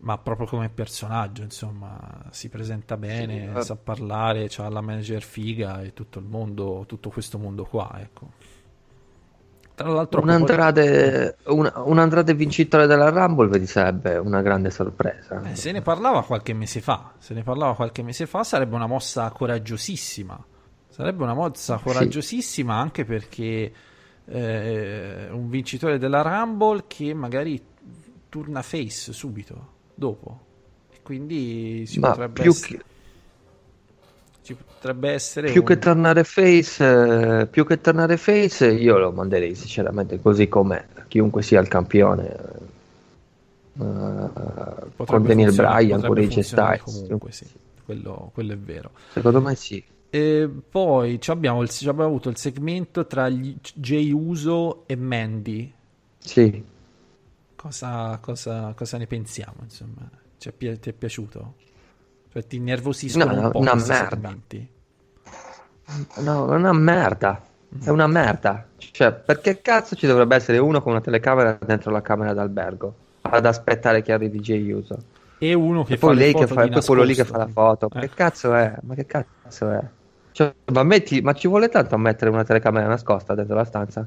[0.00, 5.82] ma proprio come personaggio, insomma, si presenta bene, sì, sa parlare, ha la manager figa
[5.82, 8.47] e tutto il mondo, tutto questo mondo qua, ecco
[9.78, 15.40] Tra l'altro, un Andrade, un, un vincitore della Rumble vedi, sarebbe una grande sorpresa.
[15.48, 17.12] Eh, se ne parlava qualche mese fa.
[17.18, 20.44] Se ne parlava qualche mese fa, sarebbe una mossa coraggiosissima.
[20.88, 22.80] Sarebbe una mossa coraggiosissima sì.
[22.80, 23.72] anche perché
[24.24, 27.62] eh, un vincitore della Rumble che magari
[28.28, 30.40] turna face subito dopo.
[30.90, 32.78] E quindi si Ma potrebbe più essere...
[32.78, 32.84] che
[34.48, 35.66] ci potrebbe essere più un...
[35.66, 41.42] che tornare face, eh, più che tornare face, io lo manderei sinceramente così com'è, chiunque
[41.42, 42.66] sia il campione.
[43.74, 46.82] Uh, con Daniel Bryan, con AJ Styles.
[46.82, 47.46] Comunque, sì,
[47.84, 48.90] quello, quello, è vero.
[49.12, 49.84] Secondo me sì.
[50.08, 55.70] E poi abbiamo, il, abbiamo, avuto il segmento tra Jay Uso e Mandy.
[56.18, 56.64] Sì.
[57.54, 59.58] Cosa, cosa, cosa ne pensiamo?
[59.62, 61.66] Insomma, ti è piaciuto?
[62.38, 64.36] Cioè, ti innervosiscono no, un po' una merda.
[66.18, 67.42] No, è una merda.
[67.82, 68.64] È una merda.
[68.76, 73.44] Cioè, perché cazzo ci dovrebbe essere uno con una telecamera dentro la camera d'albergo ad
[73.44, 74.96] aspettare che arrivi Jay Uso?
[75.38, 77.24] E uno che e fa poi le lei foto che fa, poi quello lì che
[77.24, 77.88] fa la foto.
[77.94, 78.00] Eh.
[78.00, 78.74] che cazzo è?
[78.82, 79.80] Ma che cazzo è?
[80.30, 84.06] Cioè, ma, metti, ma ci vuole tanto a mettere una telecamera nascosta dentro la stanza?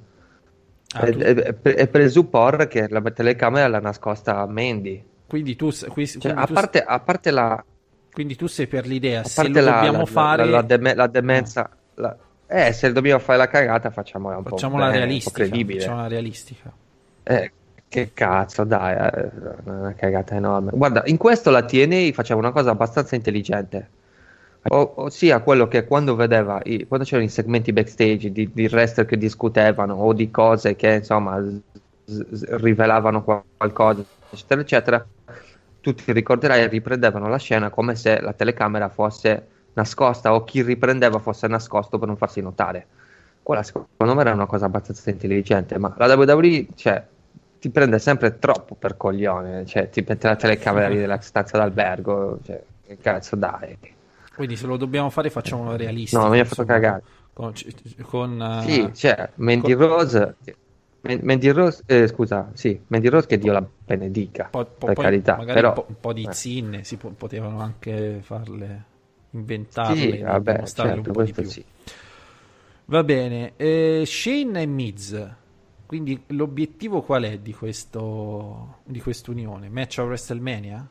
[0.94, 5.04] Ah, e, e- e- presupporre che la telecamera l'ha nascosta a Mandy.
[5.28, 7.64] quindi, tu, qui- Cioè, quindi a, tu- parte, a parte la,
[8.12, 11.70] quindi tu sei per l'idea, se lo la, dobbiamo la- fare, la- deme- la demenza,
[12.48, 15.42] eh, se dobbiamo fare la cagata, facciamola un facciamola po' realistica.
[15.44, 15.80] un po' credibile.
[15.80, 16.72] Facciamola realistica.
[17.24, 17.52] Eh,
[17.88, 19.30] che cazzo, dai, eh, è
[19.66, 20.72] una cagata enorme.
[20.74, 23.90] Guarda, in questo la TNA faceva una cosa abbastanza intelligente.
[24.64, 29.06] O- ossia quello che quando vedeva, i- quando c'erano i segmenti backstage di, di wrestler
[29.08, 31.42] che discutevano o di cose che insomma
[32.06, 35.06] s- s- rivelavano qual- qualcosa, eccetera, eccetera,
[35.82, 41.20] tu ti ricorderai riprendevano la scena come se la telecamera fosse nascosta o chi riprendeva
[41.20, 42.86] fosse nascosto per non farsi notare.
[43.42, 47.04] Quella secondo me era una cosa abbastanza intelligente, ma la WWE, cioè,
[47.60, 52.40] ti prende sempre troppo per coglione, cioè, ti mette la telecamera lì della stanza d'albergo,
[52.46, 53.78] cioè, che cazzo dai?
[54.36, 56.22] Quindi se lo dobbiamo fare facciamolo realistico.
[56.22, 57.02] No, mi ha fatto cagare.
[57.34, 57.54] Con,
[58.04, 60.36] con, eh, Sì, cioè, Mandy con- Rose,
[61.02, 65.36] Mandy Rose, eh, scusa, sì, Mandy Rose che Dio la benedica, po- po- per carità,
[65.38, 65.70] magari però...
[65.70, 66.34] un, po', un po' di eh.
[66.34, 68.86] zinne si po- potevano anche farle
[69.32, 71.52] inventarle Sì, vabbè, certo, un po' di questo più.
[71.52, 71.66] sì.
[72.86, 75.36] Va bene, eh, Shane e Miz.
[75.86, 79.70] Quindi l'obiettivo qual è di, questo, di quest'unione?
[79.70, 80.88] Match a WrestleMania?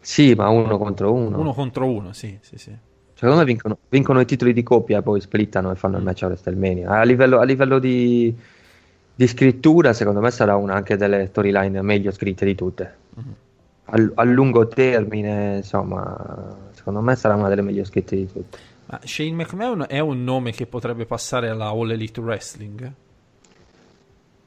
[0.00, 1.38] Sì, ma uno contro uno.
[1.38, 2.76] Uno contro uno, sì, sì, sì.
[3.14, 6.24] Secondo me vincono, vincono i titoli di coppia e poi splittano e fanno il match
[6.24, 6.88] a WrestleMania.
[6.90, 8.36] A livello, a livello di,
[9.14, 12.96] di scrittura, secondo me sarà una anche delle storyline meglio scritte di tutte.
[13.84, 18.58] Al- a lungo termine, insomma, secondo me sarà una delle meglio scritte di tutte.
[18.86, 22.92] Ma Shane McMahon è un nome che potrebbe passare alla All Elite Wrestling?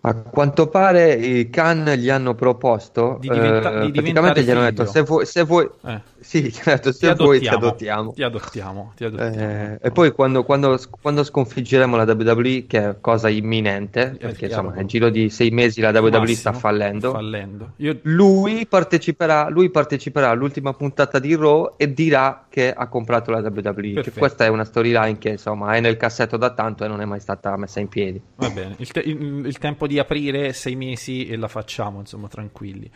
[0.08, 4.62] A quanto pare i Khan gli hanno proposto, Di diventa- eh, di praticamente gli hanno
[4.62, 8.12] detto se vuoi, se vuoi, Eh, sì, gli hanno detto, se vuoi ti adottiamo, adottiamo.
[8.12, 9.36] ti adottiamo, ti adottiamo.
[9.36, 14.53] Eh, e poi quando, quando, quando sconfiggeremo la WWE, che è cosa imminente, perché chiaro.
[14.62, 17.72] insomma nel giro di sei mesi la WWE Massimo, sta fallendo, fallendo.
[17.78, 23.39] Io lui parteciperà, lui parteciperà all'ultima puntata di Raw e dirà che ha comprato la
[23.39, 23.91] WWE.
[23.95, 24.18] Perfetto.
[24.18, 27.20] questa è una storyline che insomma è nel cassetto da tanto e non è mai
[27.20, 28.22] stata messa in piedi.
[28.38, 32.30] Va bene, il, te- il- il tempo di aprire sei mesi e la facciamo, insomma,
[32.30, 32.89] tranquilli.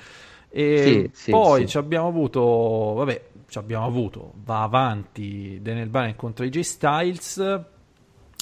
[0.49, 1.67] E Sì, sì, poi sì.
[1.67, 7.37] ci abbiamo avuto, vabbè, ci abbiamo avuto, va avanti Daniel Bryan contro AJ Styles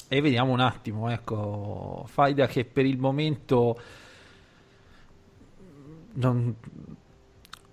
[0.06, 3.76] e vediamo un attimo, ecco, faida che per il momento
[6.12, 6.54] non,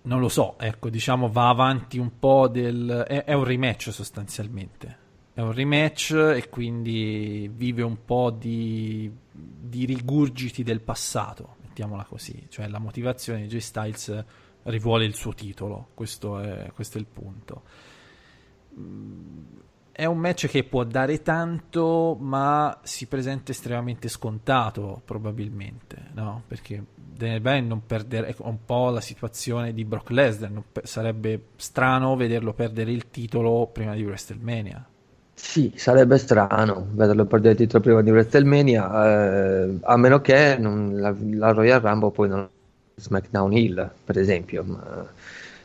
[0.06, 3.06] non lo so, ecco, diciamo va avanti un po' del...
[3.08, 5.04] è, è un rematch sostanzialmente.
[5.34, 12.48] È un rematch e quindi vive un po' di, di rigurgiti del passato, mettiamola così.
[12.50, 14.26] Cioè la motivazione di J Styles
[14.64, 17.64] rivuole il suo titolo, questo è, questo è il punto.
[18.80, 19.44] Mm,
[19.92, 26.44] È un match che può dare tanto, ma si presenta estremamente scontato, probabilmente, no?
[26.48, 26.84] Perché
[27.16, 31.50] Daniel Bryan non perdere è un po' la situazione di Brock Lesnar, non pe- sarebbe
[31.56, 34.86] strano vederlo perdere il titolo prima di WrestleMania.
[35.38, 40.96] Sì, sarebbe strano vederlo perdere il titolo prima di WrestleMania, eh, a meno che non-
[40.98, 42.50] la, la Royal Rumble poi non
[42.96, 44.64] SmackDown Hill, per esempio.
[44.64, 45.06] Ma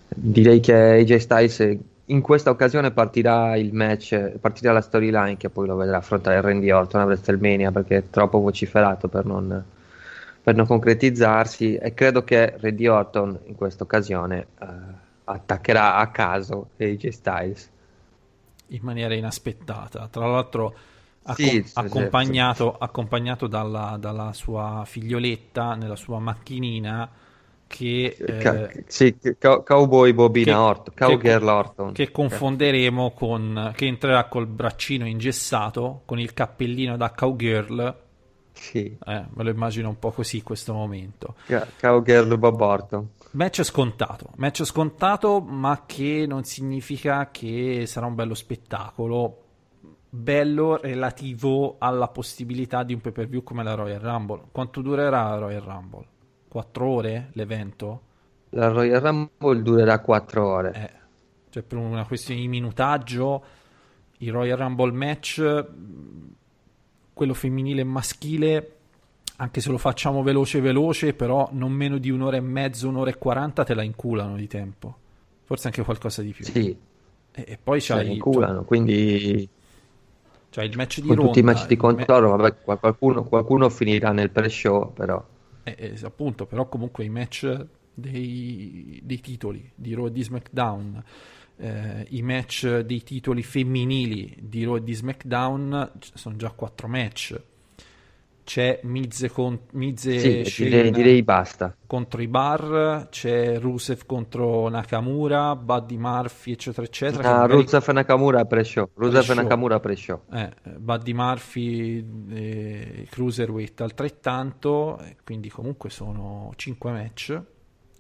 [0.09, 1.77] direi che AJ Styles
[2.07, 6.71] in questa occasione partirà il match, partirà la storyline che poi lo vedrà affrontare Randy
[6.71, 9.65] Orton a WrestleMania perché è troppo vociferato per non,
[10.43, 14.67] per non concretizzarsi e credo che Randy Orton in questa occasione eh,
[15.25, 17.71] attaccherà a caso AJ Styles.
[18.69, 20.07] in maniera inaspettata.
[20.09, 20.75] Tra l'altro,
[21.25, 27.11] accom- Sì, sì, accompagnato, accompagnato dalla, dalla sua figlioletta nella sua macchinina
[27.67, 31.93] che, eh, sì, Cowboy Bobina che- Orton, Cowgirl Orton.
[31.93, 37.97] che confonderemo con che entrerà col braccino ingessato con il cappellino da cowgirl
[38.53, 43.09] Sì, eh, me lo immagino un po' così questo momento Ca- Cowgirl Bob Orton.
[43.33, 49.45] match scontato match scontato ma che non significa che sarà un bello spettacolo
[50.09, 55.29] bello relativo alla possibilità di un pay per view come la Royal Rumble quanto durerà
[55.31, 56.07] la Royal Rumble?
[56.49, 58.03] 4 ore l'evento?
[58.51, 60.73] La Royal Rumble durerà 4 ore.
[60.75, 60.91] Eh,
[61.51, 63.45] cioè per una questione di minutaggio,
[64.19, 65.65] il Royal Rumble match,
[67.21, 68.77] quello femminile e maschile,
[69.37, 73.19] anche se lo facciamo veloce veloce, però non meno di un'ora e mezzo, un'ora e
[73.19, 74.97] quaranta te la inculano di tempo.
[75.45, 76.47] Forse anche qualcosa di più.
[76.47, 76.75] Sì,
[77.33, 79.49] E, e poi c'hai, ne inculano, quindi
[80.51, 83.69] c'hai il match di con tutti i Ronda, match di controllo, vabbè, qual- qualcuno, qualcuno
[83.69, 85.23] finirà nel pre-show, però
[85.63, 91.05] Eh, eh, appunto, però comunque i match dei, dei titoli di Raw e di SmackDown,
[91.61, 97.41] eh, i match dei titoli femminili di Raw e di SmackDown sono già quattro match.
[98.43, 101.77] C'è Miz, con, Miz e sì, direi, direi basta.
[101.87, 107.29] contro i Bar, c'è Rusev contro Nakamura, Buddy Murphy, eccetera, eccetera.
[107.29, 109.35] Ah, magari- Rusev e Nakamura pre-show, Rusev Pre-show.
[109.37, 110.23] Nakamura pre-show.
[110.33, 117.41] eh, Buddy Murphy e Cruiserweight altrettanto, quindi comunque sono 5 match,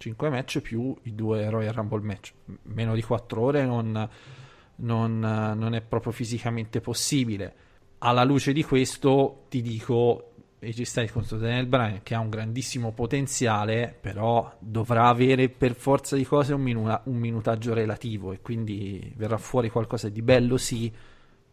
[0.00, 2.32] 5 match più i due Royal Rumble match.
[2.62, 4.08] Meno di 4 ore non,
[4.76, 7.54] non, non è proprio fisicamente possibile.
[7.98, 12.30] Alla luce di questo ti dico, e ci stai contro Daniel Bryan che ha un
[12.30, 18.40] grandissimo potenziale, però dovrà avere per forza di cose un, minu- un minutaggio relativo e
[18.40, 20.90] quindi verrà fuori qualcosa di bello sì,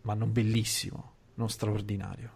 [0.03, 2.31] ma non bellissimo, non straordinario.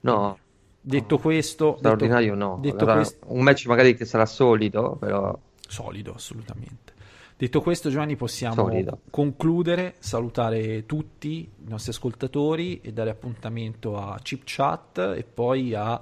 [0.00, 0.38] No,
[0.80, 2.58] Detto questo, straordinario detto, no.
[2.60, 6.96] detto Sarà questo, Un match magari che sarà solido, però solido assolutamente.
[7.38, 9.02] Detto questo, Giovanni, possiamo Solido.
[9.10, 16.00] concludere, salutare tutti i nostri ascoltatori e dare appuntamento a Chip Chat e poi a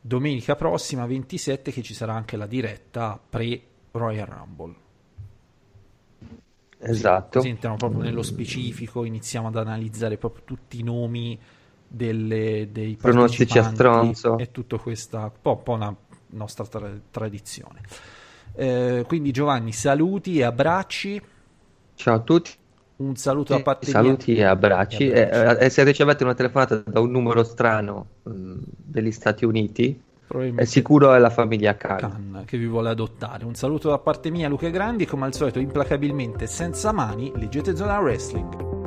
[0.00, 4.74] domenica prossima 27 che ci sarà anche la diretta pre Royal Rumble.
[6.80, 7.38] esatto.
[7.38, 11.38] Così entriamo proprio nello specifico, iniziamo ad analizzare proprio tutti i nomi
[11.88, 14.36] delle, dei Pronostici a stronzo.
[14.38, 15.94] e tutto questa, un po', po' una
[16.30, 17.80] nostra tra- tradizione.
[18.54, 21.20] Eh, quindi Giovanni, saluti e abbracci.
[21.94, 22.50] Ciao a tutti.
[22.96, 25.08] Un saluto da parte Saluti e abbracci.
[25.08, 25.60] E abbracci.
[25.60, 30.02] Eh, eh, se ricevete una telefonata da un numero strano mh, degli Stati Uniti,
[30.56, 32.42] è sicuro è la famiglia Khan.
[32.44, 33.44] Che vi vuole adottare.
[33.44, 37.98] Un saluto da parte mia, Luca Grandi, come al solito, implacabilmente senza mani, leggete Zona
[38.00, 38.77] Wrestling.